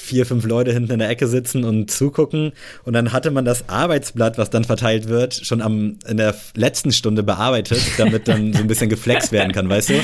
[0.01, 2.53] vier, fünf Leute hinten in der Ecke sitzen und zugucken.
[2.85, 6.93] Und dann hatte man das Arbeitsblatt, was dann verteilt wird, schon am, in der letzten
[6.93, 9.95] Stunde bearbeitet, damit dann so ein bisschen geflext werden kann, weißt du?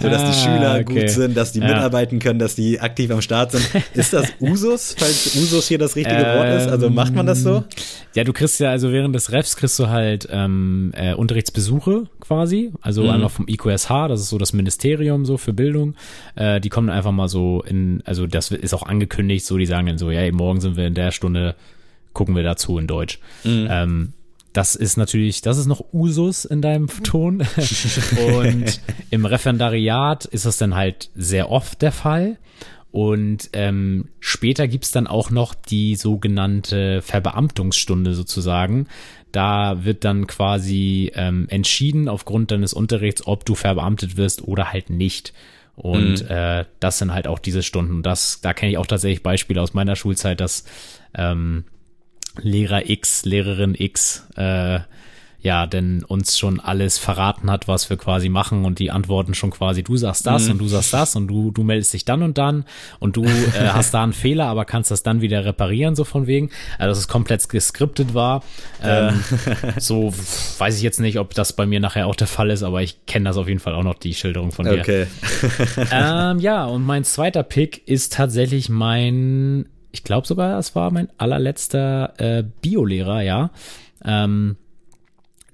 [0.00, 1.00] So, dass die ah, Schüler okay.
[1.00, 1.68] gut sind, dass die ja.
[1.68, 3.68] mitarbeiten können, dass die aktiv am Start sind.
[3.94, 6.68] Ist das Usus, falls Usus hier das richtige ähm, Wort ist?
[6.68, 7.64] Also macht man das so?
[8.14, 12.72] Ja, du kriegst ja, also während des Refs kriegst du halt ähm, äh, Unterrichtsbesuche quasi.
[12.80, 13.10] Also mhm.
[13.10, 15.94] einmal vom IQSH, das ist so das Ministerium so für Bildung.
[16.34, 19.66] Äh, die kommen einfach mal so in, also das ist auch angekündigt, nicht so, die
[19.66, 21.54] sagen dann so, ja, morgen sind wir in der Stunde,
[22.12, 23.20] gucken wir dazu in Deutsch.
[23.44, 23.68] Mhm.
[23.70, 24.12] Ähm,
[24.52, 27.46] das ist natürlich, das ist noch Usus in deinem Ton.
[28.36, 28.80] und
[29.10, 32.38] im Referendariat ist das dann halt sehr oft der Fall.
[32.90, 38.88] Und ähm, später gibt's dann auch noch die sogenannte Verbeamtungsstunde sozusagen.
[39.30, 44.90] Da wird dann quasi ähm, entschieden aufgrund deines Unterrichts, ob du verbeamtet wirst oder halt
[44.90, 45.32] nicht.
[45.78, 46.28] Und mhm.
[46.28, 48.02] äh, das sind halt auch diese Stunden.
[48.02, 50.64] Das, da kenne ich auch tatsächlich Beispiele aus meiner Schulzeit, dass
[51.14, 51.64] ähm,
[52.40, 54.80] Lehrer X, Lehrerin X äh,
[55.40, 59.50] ja, denn uns schon alles verraten hat, was wir quasi machen und die Antworten schon
[59.50, 60.52] quasi, du sagst das mhm.
[60.52, 62.64] und du sagst das und du, du meldest dich dann und dann
[62.98, 63.28] und du äh,
[63.72, 66.50] hast da einen Fehler, aber kannst das dann wieder reparieren, so von wegen.
[66.78, 68.42] Also, dass es komplett geskriptet war.
[68.82, 69.22] Ähm,
[69.78, 70.12] so
[70.58, 73.06] weiß ich jetzt nicht, ob das bei mir nachher auch der Fall ist, aber ich
[73.06, 74.80] kenne das auf jeden Fall auch noch, die Schilderung von dir.
[74.80, 75.06] Okay.
[75.92, 81.08] ähm, ja, und mein zweiter Pick ist tatsächlich mein, ich glaube sogar, es war mein
[81.16, 83.50] allerletzter äh, Biolehrer, ja.
[84.04, 84.56] Ähm,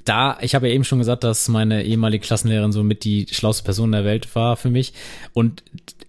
[0.05, 3.65] da, ich habe ja eben schon gesagt, dass meine ehemalige Klassenlehrerin so mit die schlauste
[3.65, 4.93] Person der Welt war für mich.
[5.33, 5.63] Und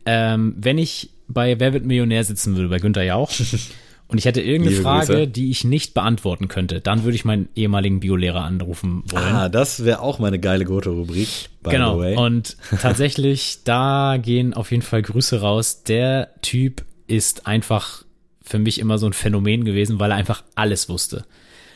[0.06, 3.32] ähm, wenn ich bei Wer wird Millionär sitzen würde, bei Günther Jauch,
[4.08, 5.28] und ich hätte irgendeine Liebe Frage, Grüße.
[5.28, 9.24] die ich nicht beantworten könnte, dann würde ich meinen ehemaligen Biolehrer anrufen wollen.
[9.24, 11.50] Ah, das wäre auch meine geile Goto-Rubrik.
[11.64, 12.02] Genau.
[12.22, 15.84] Und tatsächlich, da gehen auf jeden Fall Grüße raus.
[15.84, 18.04] Der Typ ist einfach
[18.44, 21.26] für mich immer so ein Phänomen gewesen, weil er einfach alles wusste.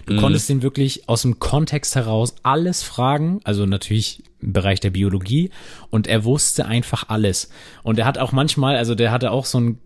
[0.10, 0.22] Du mhm.
[0.22, 5.52] konntest ihn wirklich aus dem Kontext heraus alles fragen, also natürlich im Bereich der Biologie,
[5.92, 7.52] und er wusste einfach alles.
[7.84, 9.78] Und er hat auch manchmal, also der hatte auch so ein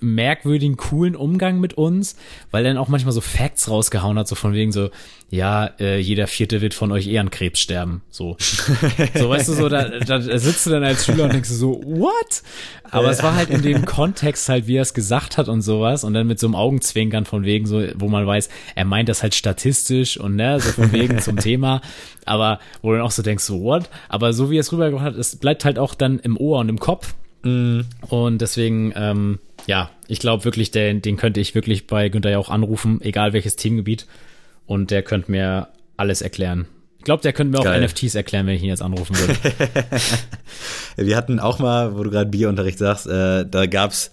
[0.00, 2.16] merkwürdigen, coolen Umgang mit uns,
[2.50, 4.90] weil er dann auch manchmal so Facts rausgehauen hat, so von wegen so,
[5.30, 8.02] ja, äh, jeder Vierte wird von euch eher an Krebs sterben.
[8.10, 8.36] So,
[9.14, 12.42] so weißt du, so, da, da sitzt du dann als Schüler und denkst so, what?
[12.90, 16.02] Aber es war halt in dem Kontext halt, wie er es gesagt hat und sowas
[16.02, 19.22] und dann mit so einem Augenzwinkern von wegen so, wo man weiß, er meint das
[19.22, 21.80] halt statistisch und ne, so von wegen zum Thema,
[22.24, 23.88] aber wo du dann auch so denkst, so, what?
[24.08, 26.68] Aber so wie er es rübergebracht hat, es bleibt halt auch dann im Ohr und
[26.68, 27.14] im Kopf.
[27.42, 27.80] Mm.
[28.08, 32.38] Und deswegen, ähm, ja, ich glaube wirklich, den, den könnte ich wirklich bei Günther ja
[32.38, 34.06] auch anrufen, egal welches Themengebiet.
[34.66, 36.66] Und der könnte mir alles erklären.
[36.98, 37.82] Ich glaube, der könnte mir Geil.
[37.82, 39.34] auch NFTs erklären, wenn ich ihn jetzt anrufen würde.
[40.96, 44.10] Wir hatten auch mal, wo du gerade Bierunterricht sagst, äh, da gab's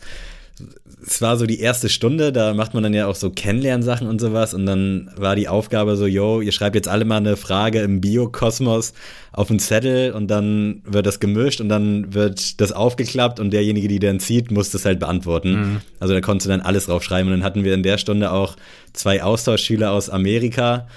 [1.06, 4.20] es war so die erste Stunde, da macht man dann ja auch so Kennenlernsachen und
[4.20, 7.82] sowas und dann war die Aufgabe so, yo, ihr schreibt jetzt alle mal eine Frage
[7.82, 8.94] im Biokosmos
[9.32, 13.88] auf einen Zettel und dann wird das gemischt und dann wird das aufgeklappt und derjenige,
[13.88, 15.52] die dann zieht, muss das halt beantworten.
[15.52, 15.82] Mhm.
[16.00, 18.56] Also da konntest du dann alles draufschreiben und dann hatten wir in der Stunde auch
[18.94, 20.88] zwei Austauschschüler aus Amerika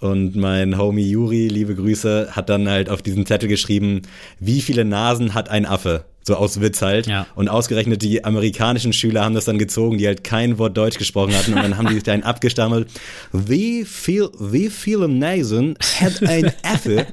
[0.00, 4.02] und mein Homie Juri, liebe Grüße, hat dann halt auf diesen Zettel geschrieben,
[4.38, 6.04] wie viele Nasen hat ein Affe?
[6.22, 7.06] So aus Witz halt.
[7.06, 7.26] Ja.
[7.34, 11.34] Und ausgerechnet die amerikanischen Schüler haben das dann gezogen, die halt kein Wort Deutsch gesprochen
[11.34, 11.54] hatten.
[11.54, 12.88] Und dann haben die sich dann abgestammelt,
[13.32, 17.06] wie viel, wie viele Nasen hat ein Affe?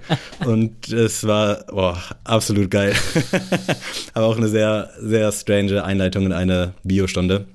[0.45, 2.93] Und es war boah, absolut geil.
[4.13, 7.45] Aber auch eine sehr, sehr strange Einleitung in eine Biostunde.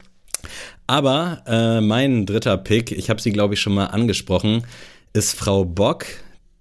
[0.86, 4.64] Aber äh, mein dritter Pick, ich habe sie, glaube ich, schon mal angesprochen,
[5.12, 6.07] ist Frau Bock.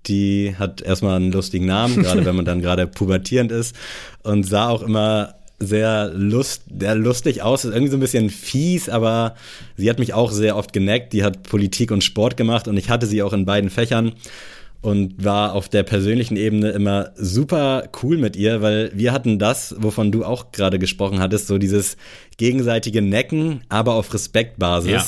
[0.08, 3.76] Die hat erstmal einen lustigen Namen, gerade wenn man dann gerade pubertierend ist
[4.24, 8.90] und sah auch immer sehr, lust, sehr lustig aus, ist irgendwie so ein bisschen fies,
[8.90, 9.36] aber
[9.78, 11.14] sie hat mich auch sehr oft geneckt.
[11.14, 14.14] Die hat Politik und Sport gemacht und ich hatte sie auch in beiden Fächern
[14.82, 19.76] und war auf der persönlichen Ebene immer super cool mit ihr, weil wir hatten das,
[19.78, 21.98] wovon du auch gerade gesprochen hattest, so dieses
[22.38, 24.92] gegenseitige Necken, aber auf Respektbasis.
[24.92, 25.06] Ja.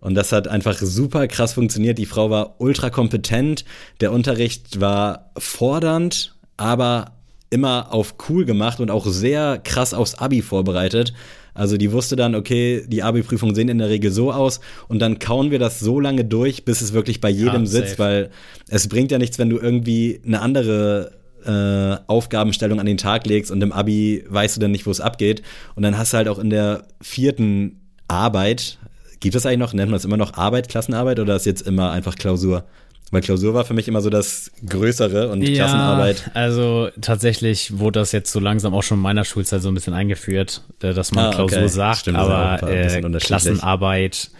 [0.00, 1.98] Und das hat einfach super krass funktioniert.
[1.98, 3.64] Die Frau war ultra kompetent.
[4.00, 7.12] Der Unterricht war fordernd, aber
[7.50, 11.12] immer auf cool gemacht und auch sehr krass aufs Abi vorbereitet.
[11.52, 15.18] Also die wusste dann, okay, die Abi-Prüfungen sehen in der Regel so aus und dann
[15.18, 18.30] kauen wir das so lange durch, bis es wirklich bei jedem ja, sitzt, weil
[18.68, 21.12] es bringt ja nichts, wenn du irgendwie eine andere
[21.44, 25.00] äh, Aufgabenstellung an den Tag legst und im Abi weißt du dann nicht, wo es
[25.00, 25.42] abgeht.
[25.74, 28.78] Und dann hast du halt auch in der vierten Arbeit,
[29.20, 31.90] Gibt es eigentlich noch, nennt man es immer noch Arbeit, Klassenarbeit oder ist jetzt immer
[31.90, 32.64] einfach Klausur?
[33.10, 36.30] Weil Klausur war für mich immer so das Größere und ja, Klassenarbeit.
[36.34, 39.94] Also tatsächlich wurde das jetzt so langsam auch schon in meiner Schulzeit so ein bisschen
[39.94, 41.68] eingeführt, äh, dass man ah, Klausur okay.
[41.68, 44.30] sagt, Stimmt, aber äh, Klassenarbeit.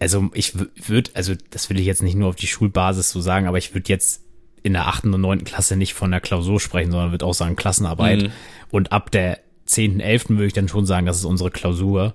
[0.00, 0.54] Also ich
[0.86, 3.72] würde, also das will ich jetzt nicht nur auf die Schulbasis so sagen, aber ich
[3.72, 4.22] würde jetzt
[4.62, 7.56] in der achten und neunten Klasse nicht von der Klausur sprechen, sondern würde auch sagen
[7.56, 8.22] Klassenarbeit.
[8.22, 8.32] Mhm.
[8.70, 12.14] Und ab der zehnten, elften würde ich dann schon sagen, das ist unsere Klausur.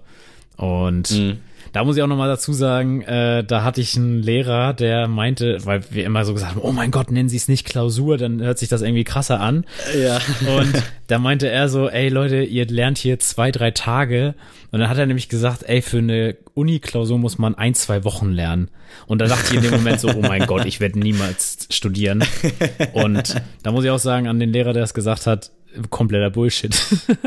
[0.57, 1.39] Und mhm.
[1.73, 5.57] Da muss ich auch nochmal dazu sagen, äh, da hatte ich einen Lehrer, der meinte,
[5.65, 8.41] weil wir immer so gesagt haben, oh mein Gott, nennen Sie es nicht Klausur, dann
[8.41, 9.65] hört sich das irgendwie krasser an.
[9.99, 10.19] Ja.
[10.57, 10.71] Und
[11.07, 14.35] da meinte er so, ey Leute, ihr lernt hier zwei, drei Tage.
[14.71, 18.31] Und dann hat er nämlich gesagt, ey, für eine Uni-Klausur muss man ein, zwei Wochen
[18.31, 18.69] lernen.
[19.07, 22.23] Und da dachte ich in dem Moment so, oh mein Gott, ich werde niemals studieren.
[22.93, 25.51] Und da muss ich auch sagen, an den Lehrer, der es gesagt hat,
[25.89, 26.73] kompletter Bullshit.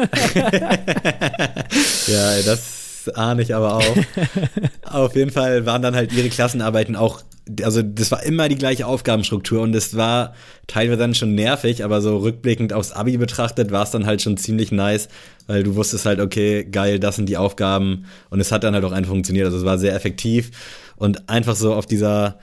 [2.07, 2.78] ja, das
[3.17, 3.97] ahne ich aber auch.
[4.83, 7.23] Auf jeden Fall waren dann halt ihre Klassenarbeiten auch,
[7.63, 10.35] also das war immer die gleiche Aufgabenstruktur und es war
[10.67, 14.37] teilweise dann schon nervig, aber so rückblickend aufs Abi betrachtet war es dann halt schon
[14.37, 15.09] ziemlich nice,
[15.47, 18.85] weil du wusstest halt, okay, geil, das sind die Aufgaben und es hat dann halt
[18.85, 19.47] auch einfach funktioniert.
[19.47, 20.51] Also es war sehr effektiv
[20.97, 22.39] und einfach so auf dieser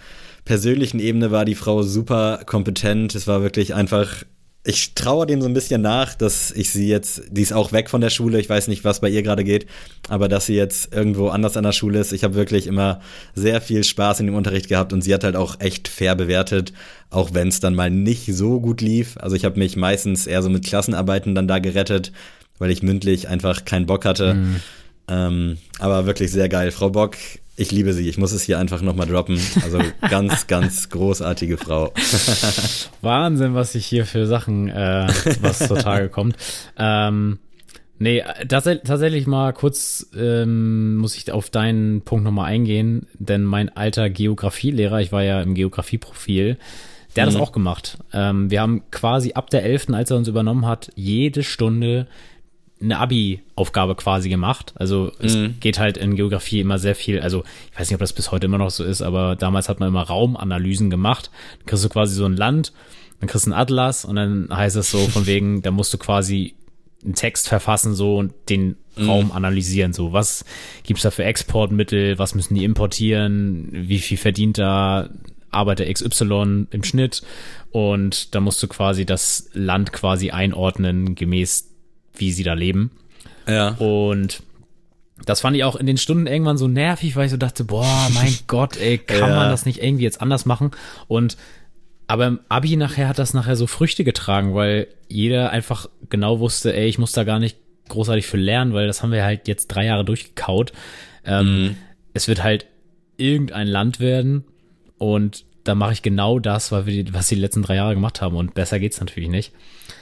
[0.46, 3.16] persönlichen Ebene war die Frau super kompetent.
[3.16, 4.24] Es war wirklich einfach
[4.68, 7.88] ich traue dem so ein bisschen nach, dass ich sie jetzt, die ist auch weg
[7.88, 9.68] von der Schule, ich weiß nicht, was bei ihr gerade geht,
[10.10, 12.12] aber dass sie jetzt irgendwo anders an der Schule ist.
[12.12, 13.00] Ich habe wirklich immer
[13.36, 16.74] sehr viel Spaß in dem Unterricht gehabt und sie hat halt auch echt fair bewertet,
[17.12, 19.18] auch wenn es dann mal nicht so gut lief.
[19.18, 22.12] Also ich habe mich meistens eher so mit Klassenarbeiten dann da gerettet,
[22.58, 24.34] weil ich mündlich einfach keinen Bock hatte.
[24.34, 24.62] Mhm.
[25.08, 26.72] Ähm, aber wirklich sehr geil.
[26.72, 27.16] Frau Bock
[27.56, 28.10] ich liebe sie.
[28.10, 29.40] Ich muss es hier einfach nochmal droppen.
[29.64, 29.80] Also
[30.10, 31.94] ganz, ganz großartige Frau.
[33.02, 35.08] Wahnsinn, was sich hier für Sachen, äh,
[35.42, 36.36] was zutage kommt.
[36.78, 37.40] Ähm,
[37.98, 43.70] Nee, tats tatsächlich mal kurz ähm, muss ich auf deinen Punkt nochmal eingehen, denn mein
[43.70, 46.58] alter Geografielehrer, ich war ja im Geografieprofil,
[47.16, 47.36] der hat mhm.
[47.36, 47.98] das auch gemacht.
[48.12, 52.08] Ähm, wir haben quasi ab der 11., als er uns übernommen hat, jede Stunde
[52.82, 54.74] eine Abi-Aufgabe quasi gemacht.
[54.76, 55.56] Also es mhm.
[55.60, 58.46] geht halt in Geografie immer sehr viel, also ich weiß nicht, ob das bis heute
[58.46, 61.32] immer noch so ist, aber damals hat man immer Raumanalysen gemacht.
[61.60, 62.74] Dann kriegst du quasi so ein Land,
[63.20, 65.98] dann kriegst du einen Atlas und dann heißt es so von wegen, da musst du
[65.98, 66.56] quasi
[67.04, 69.10] einen Text verfassen so und den mhm.
[69.10, 69.94] Raum analysieren.
[69.94, 70.44] So, was
[70.84, 72.20] gibt's da für Exportmittel?
[72.20, 73.70] Was müssen die importieren?
[73.72, 75.10] Wie viel verdient da
[75.50, 77.22] Arbeiter XY im Schnitt?
[77.72, 81.75] Und da musst du quasi das Land quasi einordnen, gemäß
[82.20, 82.92] wie sie da leben.
[83.48, 83.70] Ja.
[83.76, 84.42] Und
[85.26, 88.10] das fand ich auch in den Stunden irgendwann so nervig, weil ich so dachte, boah,
[88.14, 89.36] mein Gott, ey, kann ja.
[89.36, 90.72] man das nicht irgendwie jetzt anders machen?
[91.08, 91.38] Und
[92.08, 96.76] aber im Abi nachher hat das nachher so Früchte getragen, weil jeder einfach genau wusste,
[96.76, 97.58] ey, ich muss da gar nicht
[97.90, 100.72] großartig für lernen, weil das haben wir halt jetzt drei Jahre durchgekaut.
[101.24, 101.78] Ähm, mhm.
[102.14, 102.68] Es wird halt
[103.18, 104.44] irgendein Land werden
[104.98, 108.36] und da mache ich genau das, weil wir was die letzten drei Jahre gemacht haben
[108.36, 109.52] und besser geht's natürlich nicht.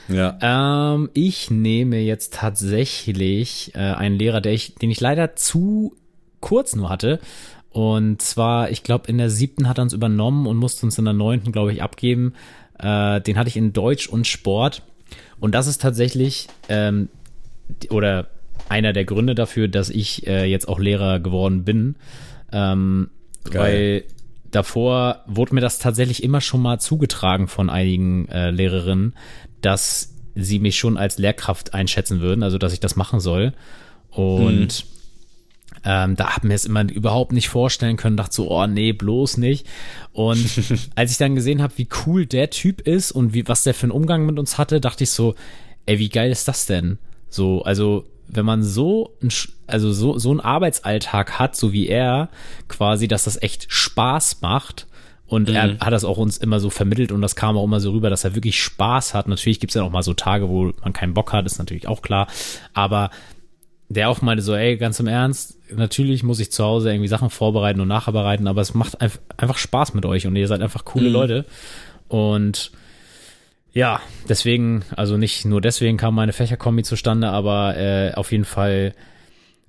[0.08, 0.94] Ja.
[0.94, 5.94] Ähm, ich nehme jetzt tatsächlich äh, einen Lehrer, der ich, den ich leider zu
[6.40, 7.20] kurz nur hatte
[7.74, 11.04] und zwar, ich glaube, in der siebten hat er uns übernommen und musste uns in
[11.04, 12.34] der neunten, glaube ich, abgeben.
[12.78, 14.82] Äh, den hatte ich in Deutsch und Sport.
[15.40, 17.08] Und das ist tatsächlich, ähm,
[17.90, 18.28] oder
[18.68, 21.96] einer der Gründe dafür, dass ich äh, jetzt auch Lehrer geworden bin.
[22.52, 23.10] Ähm,
[23.50, 24.04] weil
[24.52, 29.14] davor wurde mir das tatsächlich immer schon mal zugetragen von einigen äh, Lehrerinnen,
[29.64, 33.52] dass sie mich schon als Lehrkraft einschätzen würden, also dass ich das machen soll.
[34.10, 34.94] Und hm
[35.84, 39.36] ähm, da haben wir es immer überhaupt nicht vorstellen können, dachte so, oh nee, bloß
[39.36, 39.66] nicht.
[40.12, 40.48] Und
[40.94, 43.84] als ich dann gesehen habe, wie cool der Typ ist und wie, was der für
[43.84, 45.34] einen Umgang mit uns hatte, dachte ich so,
[45.86, 46.98] ey, wie geil ist das denn?
[47.28, 49.14] So, also wenn man so,
[49.66, 52.30] also so, so einen Arbeitsalltag hat, so wie er,
[52.68, 54.86] quasi, dass das echt Spaß macht.
[55.26, 55.54] Und mhm.
[55.54, 58.10] er hat das auch uns immer so vermittelt und das kam auch immer so rüber,
[58.10, 59.26] dass er wirklich Spaß hat.
[59.26, 61.88] Natürlich gibt es ja auch mal so Tage, wo man keinen Bock hat, ist natürlich
[61.88, 62.26] auch klar.
[62.74, 63.10] Aber
[63.88, 67.30] der auch meinte so, ey, ganz im Ernst, natürlich muss ich zu Hause irgendwie Sachen
[67.30, 71.08] vorbereiten und nacharbeiten, aber es macht einfach Spaß mit euch und ihr seid einfach coole
[71.08, 71.12] mhm.
[71.12, 71.44] Leute.
[72.08, 72.72] Und
[73.72, 78.94] ja, deswegen, also nicht nur deswegen kam meine Fächerkombi zustande, aber äh, auf jeden Fall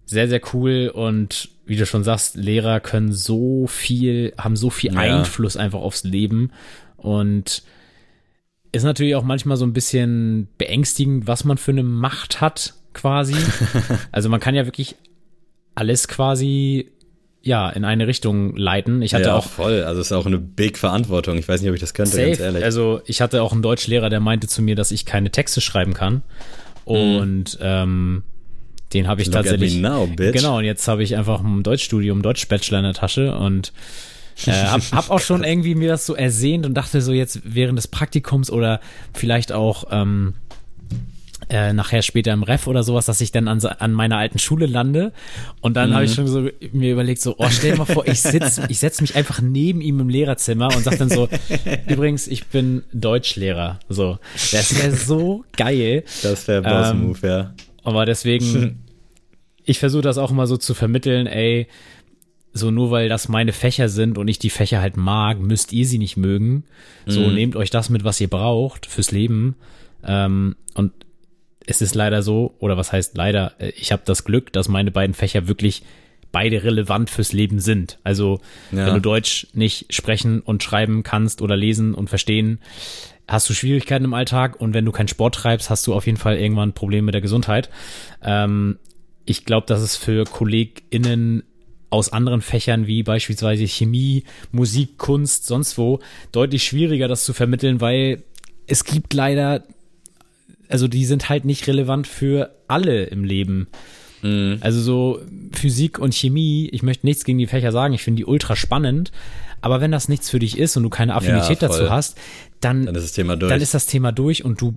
[0.05, 4.93] sehr, sehr cool und wie du schon sagst, Lehrer können so viel, haben so viel
[4.93, 4.99] ja.
[4.99, 6.51] Einfluss einfach aufs Leben
[6.97, 7.63] und
[8.71, 13.35] ist natürlich auch manchmal so ein bisschen beängstigend, was man für eine Macht hat, quasi.
[14.11, 14.95] also man kann ja wirklich
[15.75, 16.91] alles quasi
[17.41, 19.03] ja, in eine Richtung leiten.
[19.03, 19.83] Ich hatte ja, auch voll.
[19.83, 21.37] Also es ist auch eine big Verantwortung.
[21.37, 22.29] Ich weiß nicht, ob ich das könnte, safe.
[22.29, 22.63] ganz ehrlich.
[22.63, 25.93] Also ich hatte auch einen Deutschlehrer, der meinte zu mir, dass ich keine Texte schreiben
[25.93, 26.23] kann.
[26.85, 27.61] Und mm.
[27.61, 28.23] ähm,
[28.95, 29.75] den habe ich Look tatsächlich.
[29.75, 30.57] Now, genau.
[30.57, 33.73] Und jetzt habe ich einfach ein Deutschstudium, Deutsch-Bachelor in der Tasche und
[34.47, 37.77] äh, hab, hab auch schon irgendwie mir das so ersehnt und dachte so jetzt während
[37.77, 38.79] des Praktikums oder
[39.13, 40.35] vielleicht auch ähm,
[41.49, 44.65] äh, nachher später im Ref oder sowas, dass ich dann an, an meiner alten Schule
[44.65, 45.11] lande.
[45.59, 45.93] Und dann mhm.
[45.95, 48.79] habe ich schon so mir überlegt, so, oh, stell dir mal vor, ich sitz, ich
[48.79, 51.27] setz mich einfach neben ihm im Lehrerzimmer und sag dann so,
[51.87, 53.79] übrigens, ich bin Deutschlehrer.
[53.89, 54.19] So,
[54.53, 56.05] das wäre so geil.
[56.23, 57.53] Das wäre Boss-Move, ähm, ja.
[57.83, 58.84] Aber deswegen,
[59.65, 61.67] ich versuche das auch immer so zu vermitteln, ey,
[62.53, 65.85] so nur weil das meine Fächer sind und ich die Fächer halt mag, müsst ihr
[65.85, 66.63] sie nicht mögen.
[67.05, 67.33] So mhm.
[67.33, 69.55] nehmt euch das mit, was ihr braucht fürs Leben.
[70.05, 70.93] Ähm, und
[71.65, 74.91] es ist leider so, oder was heißt leider, äh, ich habe das Glück, dass meine
[74.91, 75.83] beiden Fächer wirklich
[76.31, 77.99] beide relevant fürs Leben sind.
[78.03, 78.39] Also
[78.71, 78.85] ja.
[78.85, 82.59] wenn du Deutsch nicht sprechen und schreiben kannst oder lesen und verstehen,
[83.27, 86.17] hast du Schwierigkeiten im Alltag und wenn du keinen Sport treibst, hast du auf jeden
[86.17, 87.69] Fall irgendwann Probleme mit der Gesundheit.
[88.23, 88.77] Ähm,
[89.25, 91.43] ich glaube, dass es für KollegInnen
[91.89, 95.99] aus anderen Fächern wie beispielsweise Chemie, Musik, Kunst, sonst wo
[96.31, 98.23] deutlich schwieriger, das zu vermitteln, weil
[98.67, 99.63] es gibt leider
[100.69, 103.67] also die sind halt nicht relevant für alle im Leben.
[104.21, 104.57] Mhm.
[104.61, 105.19] Also so
[105.51, 109.11] Physik und Chemie, ich möchte nichts gegen die Fächer sagen, ich finde die ultra spannend,
[109.61, 112.17] aber wenn das nichts für dich ist und du keine Affinität ja, dazu hast,
[112.61, 113.49] dann, dann ist das Thema durch.
[113.49, 114.75] Dann ist das Thema durch und du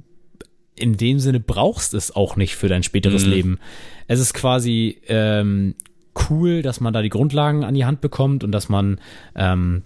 [0.78, 3.30] in dem Sinne brauchst es auch nicht für dein späteres mhm.
[3.30, 3.58] Leben.
[4.06, 5.74] Es ist quasi ähm,
[6.28, 9.00] cool, dass man da die Grundlagen an die Hand bekommt und dass man
[9.34, 9.82] ähm,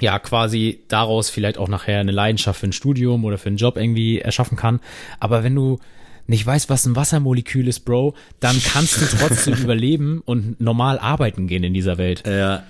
[0.00, 3.76] ja quasi daraus vielleicht auch nachher eine Leidenschaft für ein Studium oder für einen Job
[3.76, 4.80] irgendwie erschaffen kann.
[5.20, 5.78] Aber wenn du
[6.26, 11.46] nicht weißt, was ein Wassermolekül ist, Bro, dann kannst du trotzdem überleben und normal arbeiten
[11.46, 12.24] gehen in dieser Welt.
[12.26, 12.64] Ja.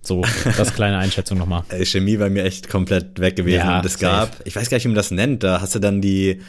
[0.00, 0.22] So,
[0.58, 1.64] das kleine Einschätzung nochmal.
[1.82, 3.56] Chemie war mir echt komplett weg gewesen.
[3.56, 5.78] Ja, und es gab, ich weiß gar nicht, wie man das nennt, da hast du
[5.78, 6.42] dann die,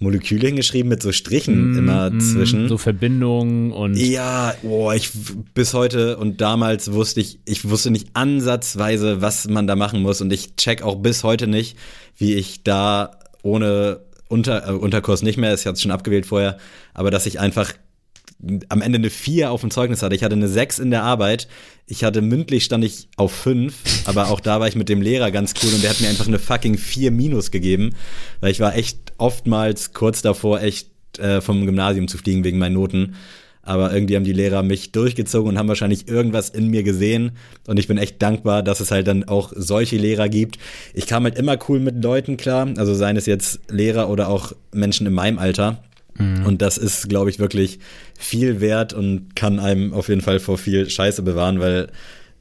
[0.00, 2.68] Moleküle hingeschrieben mit so Strichen Mm, immer mm, zwischen.
[2.68, 5.10] So Verbindungen und Ja, boah, ich
[5.54, 10.22] bis heute und damals wusste ich, ich wusste nicht ansatzweise, was man da machen muss
[10.22, 11.76] und ich check auch bis heute nicht,
[12.16, 16.56] wie ich da ohne Unter, äh, Unterkurs nicht mehr, ich hatte es schon abgewählt vorher,
[16.94, 17.74] aber dass ich einfach
[18.68, 20.14] am Ende eine 4 auf dem Zeugnis hatte.
[20.14, 21.48] Ich hatte eine 6 in der Arbeit.
[21.86, 23.74] Ich hatte mündlich stand ich auf 5,
[24.06, 26.26] aber auch da war ich mit dem Lehrer ganz cool und der hat mir einfach
[26.26, 27.90] eine fucking 4 minus gegeben,
[28.40, 32.74] weil ich war echt oftmals kurz davor, echt äh, vom Gymnasium zu fliegen wegen meinen
[32.74, 33.14] Noten.
[33.62, 37.32] Aber irgendwie haben die Lehrer mich durchgezogen und haben wahrscheinlich irgendwas in mir gesehen.
[37.66, 40.58] Und ich bin echt dankbar, dass es halt dann auch solche Lehrer gibt.
[40.94, 44.52] Ich kam halt immer cool mit Leuten klar, also seien es jetzt Lehrer oder auch
[44.72, 45.82] Menschen in meinem Alter.
[46.44, 47.78] Und das ist, glaube ich, wirklich
[48.18, 51.88] viel wert und kann einem auf jeden Fall vor viel Scheiße bewahren, weil,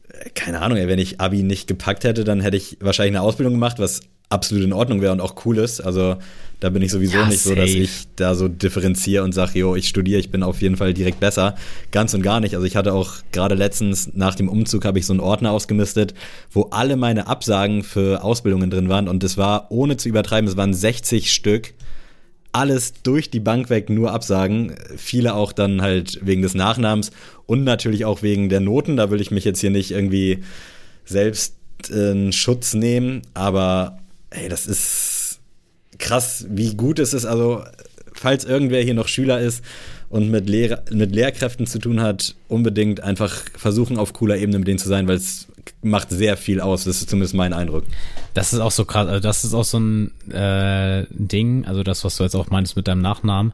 [0.09, 3.21] äh, keine Ahnung, ey, wenn ich Abi nicht gepackt hätte, dann hätte ich wahrscheinlich eine
[3.21, 5.81] Ausbildung gemacht, was absolut in Ordnung wäre und auch cool ist.
[5.81, 6.17] Also
[6.59, 7.81] da bin ich sowieso Ja, nicht so, dass safe.
[7.81, 11.19] ich da so differenziere und sage, jo, ich studiere, ich bin auf jeden Fall direkt
[11.19, 11.55] besser.
[11.91, 12.53] Ganz und gar nicht.
[12.53, 16.13] Also ich hatte auch gerade letztens nach dem Umzug habe ich so einen Ordner ausgemistet,
[16.51, 20.57] wo alle meine Absagen für Ausbildungen drin waren und es war, ohne zu übertreiben, es
[20.57, 21.73] waren 60 Stück
[22.51, 24.75] alles durch die Bank weg nur Absagen.
[24.97, 27.11] Viele auch dann halt wegen des Nachnamens
[27.45, 28.97] und natürlich auch wegen der Noten.
[28.97, 30.39] Da will ich mich jetzt hier nicht irgendwie
[31.05, 31.55] selbst
[31.89, 33.21] in Schutz nehmen.
[33.35, 33.98] Aber
[34.31, 35.39] ey, das ist
[35.97, 37.25] krass, wie gut es ist.
[37.25, 37.63] Also,
[38.13, 39.63] falls irgendwer hier noch Schüler ist
[40.09, 44.67] und mit, Lehrer, mit Lehrkräften zu tun hat, unbedingt einfach versuchen, auf cooler Ebene mit
[44.67, 45.47] denen zu sein, weil es
[45.81, 46.83] macht sehr viel aus.
[46.85, 47.83] Das ist zumindest mein Eindruck.
[48.33, 52.03] Das ist auch so krass, also das ist auch so ein äh, Ding, also das,
[52.03, 53.53] was du jetzt auch meinst mit deinem Nachnamen,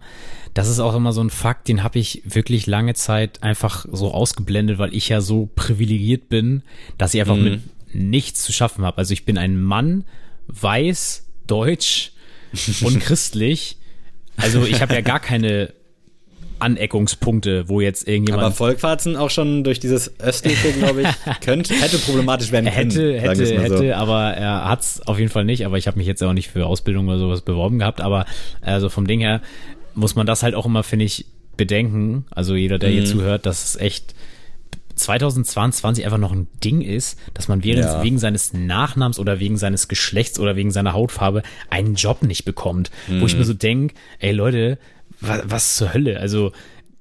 [0.53, 4.13] das ist auch immer so ein Fakt, den habe ich wirklich lange Zeit einfach so
[4.13, 6.61] ausgeblendet, weil ich ja so privilegiert bin,
[6.97, 7.43] dass ich einfach Mhm.
[7.43, 7.61] mit
[7.93, 8.97] nichts zu schaffen habe.
[8.97, 10.03] Also ich bin ein Mann,
[10.47, 12.11] weiß, deutsch
[12.81, 13.77] und christlich.
[14.37, 15.73] Also ich habe ja gar keine
[16.59, 21.07] Aneckungspunkte, wo jetzt irgendjemand Aber Volkwarzen auch schon durch dieses östliche, glaube ich,
[21.41, 22.91] könnte, hätte problematisch werden Er können.
[22.91, 23.57] hätte, hätte, so.
[23.59, 25.65] hätte, aber er hat's auf jeden Fall nicht.
[25.65, 27.99] Aber ich habe mich jetzt auch nicht für Ausbildung oder sowas beworben gehabt.
[28.01, 28.25] Aber
[28.61, 29.41] also vom Ding her
[29.95, 31.25] muss man das halt auch immer, finde ich,
[31.57, 32.25] bedenken.
[32.31, 32.93] Also jeder, der Mhm.
[32.93, 34.15] hier zuhört, dass es echt
[34.95, 38.03] 2022 einfach noch ein Ding ist, dass man während, Ja.
[38.03, 42.91] wegen seines Nachnamens oder wegen seines Geschlechts oder wegen seiner Hautfarbe einen Job nicht bekommt.
[43.07, 43.25] Wo Mhm.
[43.25, 44.77] ich mir so denk, ey Leute,
[45.21, 46.19] was, was zur Hölle?
[46.19, 46.51] Also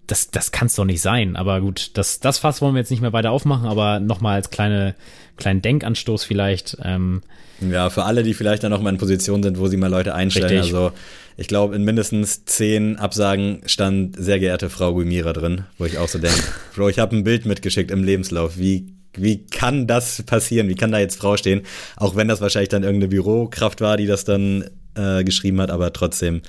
[0.06, 1.36] das, das kann's doch nicht sein.
[1.36, 4.50] Aber gut, das, das Fass wollen wir jetzt nicht mehr weiter aufmachen, aber nochmal als
[4.50, 4.94] kleine,
[5.36, 6.76] kleinen Denkanstoß vielleicht.
[6.82, 7.22] Ähm,
[7.60, 10.14] Ja, für alle, die vielleicht dann noch mal in Position sind, wo sie mal Leute
[10.14, 10.58] einstellen.
[10.58, 10.74] Richtig.
[10.74, 10.92] Also
[11.36, 16.08] ich glaube, in mindestens zehn Absagen stand sehr geehrte Frau Guimira drin, wo ich auch
[16.08, 16.42] so denke,
[16.76, 18.58] Bro, ich habe ein Bild mitgeschickt im Lebenslauf.
[18.58, 20.68] Wie, wie kann das passieren?
[20.68, 21.62] Wie kann da jetzt Frau stehen?
[21.96, 25.92] Auch wenn das wahrscheinlich dann irgendeine Bürokraft war, die das dann äh, geschrieben hat, aber
[25.92, 26.42] trotzdem,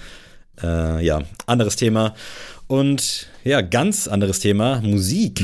[0.61, 2.13] äh, ja, anderes Thema.
[2.67, 5.41] Und ja, ganz anderes Thema, Musik.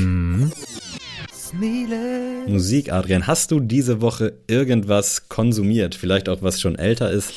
[2.46, 3.26] Musik, Adrian.
[3.26, 5.94] Hast du diese Woche irgendwas konsumiert?
[5.94, 7.32] Vielleicht auch was schon älter ist?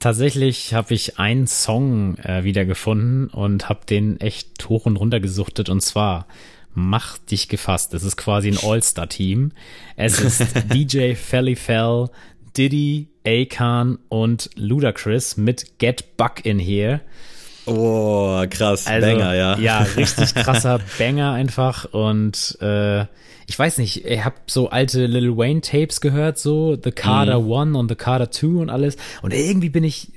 [0.00, 5.68] Tatsächlich habe ich einen Song äh, wiedergefunden und habe den echt hoch und runter gesuchtet
[5.68, 6.26] und zwar
[6.80, 7.92] Mach dich gefasst.
[7.94, 9.50] Es ist quasi ein All-Star-Team.
[9.96, 12.08] Es ist DJ Felly Fell,
[12.56, 17.00] Diddy, Akon und Ludacris mit Get Buck in Here.
[17.68, 18.84] Oh, krass.
[18.84, 19.50] Banger, ja.
[19.52, 21.84] Also, Ja, richtig krasser Banger einfach.
[21.92, 23.02] Und äh,
[23.46, 27.50] ich weiß nicht, ich habe so alte Lil Wayne Tapes gehört, so The Carter Mhm.
[27.50, 28.96] One und The Carter Two und alles.
[29.22, 30.08] Und irgendwie bin ich,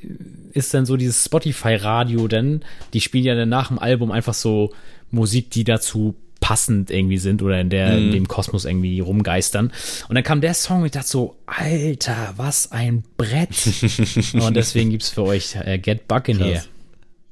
[0.54, 2.62] ist dann so dieses Spotify-Radio, denn
[2.93, 4.72] die spielen ja dann nach dem Album einfach so
[5.12, 7.97] Musik, die dazu passend irgendwie sind oder in der Mhm.
[8.08, 9.72] in dem Kosmos irgendwie rumgeistern.
[10.10, 13.49] Und dann kam der Song und ich dachte so, Alter, was ein Brett.
[14.34, 16.47] und deswegen gibt's für euch äh, Get Buck in Krass.
[16.47, 16.64] Here.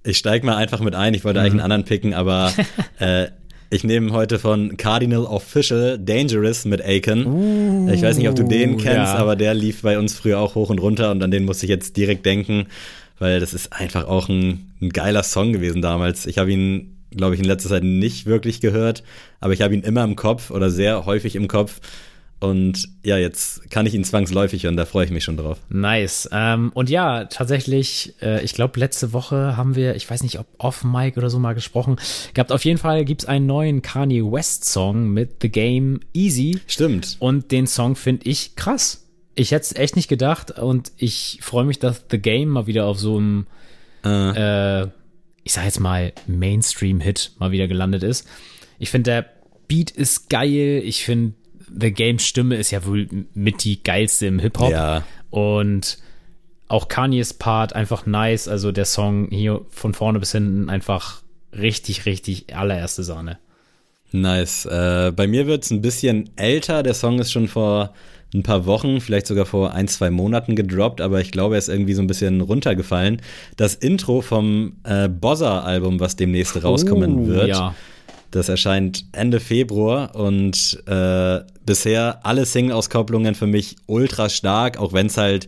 [0.04, 1.14] Ich steig mal einfach mit ein.
[1.14, 1.46] Ich wollte Mhm.
[1.46, 2.54] eigentlich einen anderen picken, aber
[3.00, 3.28] äh,
[3.70, 7.88] ich nehme heute von Cardinal Official Dangerous mit Aiken.
[7.94, 9.16] ich weiß nicht, ob du den kennst, Uh, ja.
[9.16, 11.70] aber der lief bei uns früher auch hoch und runter und an den musste ich
[11.70, 12.66] jetzt direkt denken,
[13.20, 16.26] weil das ist einfach auch ein, ein geiler Song gewesen damals.
[16.26, 19.04] Ich habe ihn, glaube ich, in letzter Zeit nicht wirklich gehört,
[19.40, 21.80] aber ich habe ihn immer im Kopf oder sehr häufig im Kopf.
[22.40, 25.60] Und ja, jetzt kann ich ihn zwangsläufig hören, da freue ich mich schon drauf.
[25.70, 26.30] Nice.
[26.32, 30.48] Ähm, und ja, tatsächlich, äh, ich glaube, letzte Woche haben wir, ich weiß nicht, ob
[30.58, 31.98] off-Mic oder so mal gesprochen
[32.34, 32.54] gehabt.
[32.54, 36.60] Auf jeden Fall gibt's einen neuen Kanye West-Song mit The Game Easy.
[36.66, 37.18] Stimmt.
[37.20, 39.06] Und den Song finde ich krass.
[39.36, 42.86] Ich hätte es echt nicht gedacht und ich freue mich, dass The Game mal wieder
[42.86, 43.48] auf so einem,
[44.06, 44.84] äh,
[45.44, 48.26] ich sag jetzt mal, Mainstream-Hit mal wieder gelandet ist.
[48.80, 49.26] Ich finde, der
[49.68, 50.82] Beat ist geil.
[50.84, 51.34] Ich finde,
[51.78, 54.72] The Game Stimme ist ja wohl mit die geilste im Hip-Hop.
[54.72, 55.04] Ja.
[55.30, 55.98] Und
[56.68, 58.48] auch Kanye's Part einfach nice.
[58.48, 61.22] Also der Song hier von vorne bis hinten einfach
[61.54, 63.38] richtig, richtig allererste Sahne.
[64.12, 64.66] Nice.
[64.66, 66.84] Äh, bei mir wird es ein bisschen älter.
[66.84, 67.94] Der Song ist schon vor
[68.34, 71.70] ein paar Wochen, vielleicht sogar vor ein, zwei Monaten gedroppt, aber ich glaube, er ist
[71.70, 73.22] irgendwie so ein bisschen runtergefallen.
[73.58, 77.48] Das Intro vom äh, Bozza-Album, was demnächst rauskommen Oh, wird.
[77.50, 77.74] Ja.
[78.32, 85.08] Das erscheint Ende Februar und äh, bisher alle Single-Auskopplungen für mich ultra stark, auch wenn
[85.08, 85.48] es halt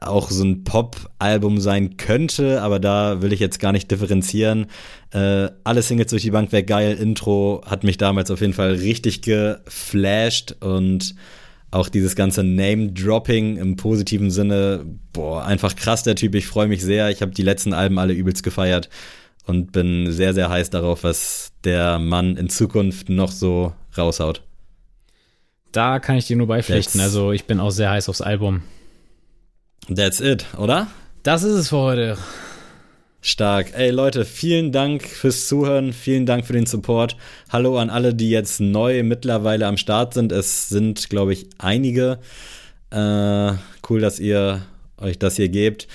[0.00, 4.66] auch so ein Pop-Album sein könnte, aber da will ich jetzt gar nicht differenzieren.
[5.12, 6.96] Äh, alle Singles durch die Bank weg, geil.
[6.98, 11.14] Intro hat mich damals auf jeden Fall richtig geflasht und
[11.70, 16.34] auch dieses ganze Name-Dropping im positiven Sinne, boah, einfach krass der Typ.
[16.34, 17.10] Ich freue mich sehr.
[17.10, 18.88] Ich habe die letzten Alben alle übelst gefeiert
[19.46, 24.42] und bin sehr, sehr heiß darauf, was der Mann in Zukunft noch so raushaut.
[25.72, 26.98] Da kann ich dir nur beipflichten.
[27.00, 28.62] Jetzt- Also ich bin auch sehr heiß aufs Album.
[29.94, 30.88] That's it, oder?
[31.22, 32.18] Das ist es für heute.
[33.22, 33.72] Stark.
[33.74, 37.16] Ey Leute, vielen Dank fürs Zuhören, vielen Dank für den Support.
[37.50, 40.32] Hallo an alle, die jetzt neu mittlerweile am Start sind.
[40.32, 42.18] Es sind, glaube ich, einige.
[42.90, 43.52] Äh,
[43.88, 44.62] cool, dass ihr
[44.96, 45.86] euch das hier gebt.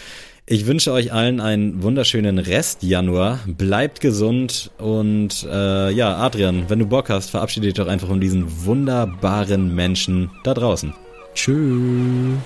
[0.47, 3.39] Ich wünsche euch allen einen wunderschönen Rest Januar.
[3.47, 8.21] Bleibt gesund und äh, ja, Adrian, wenn du Bock hast, verabschiede dich doch einfach von
[8.21, 10.93] diesen wunderbaren Menschen da draußen.
[11.33, 12.37] Tschüss.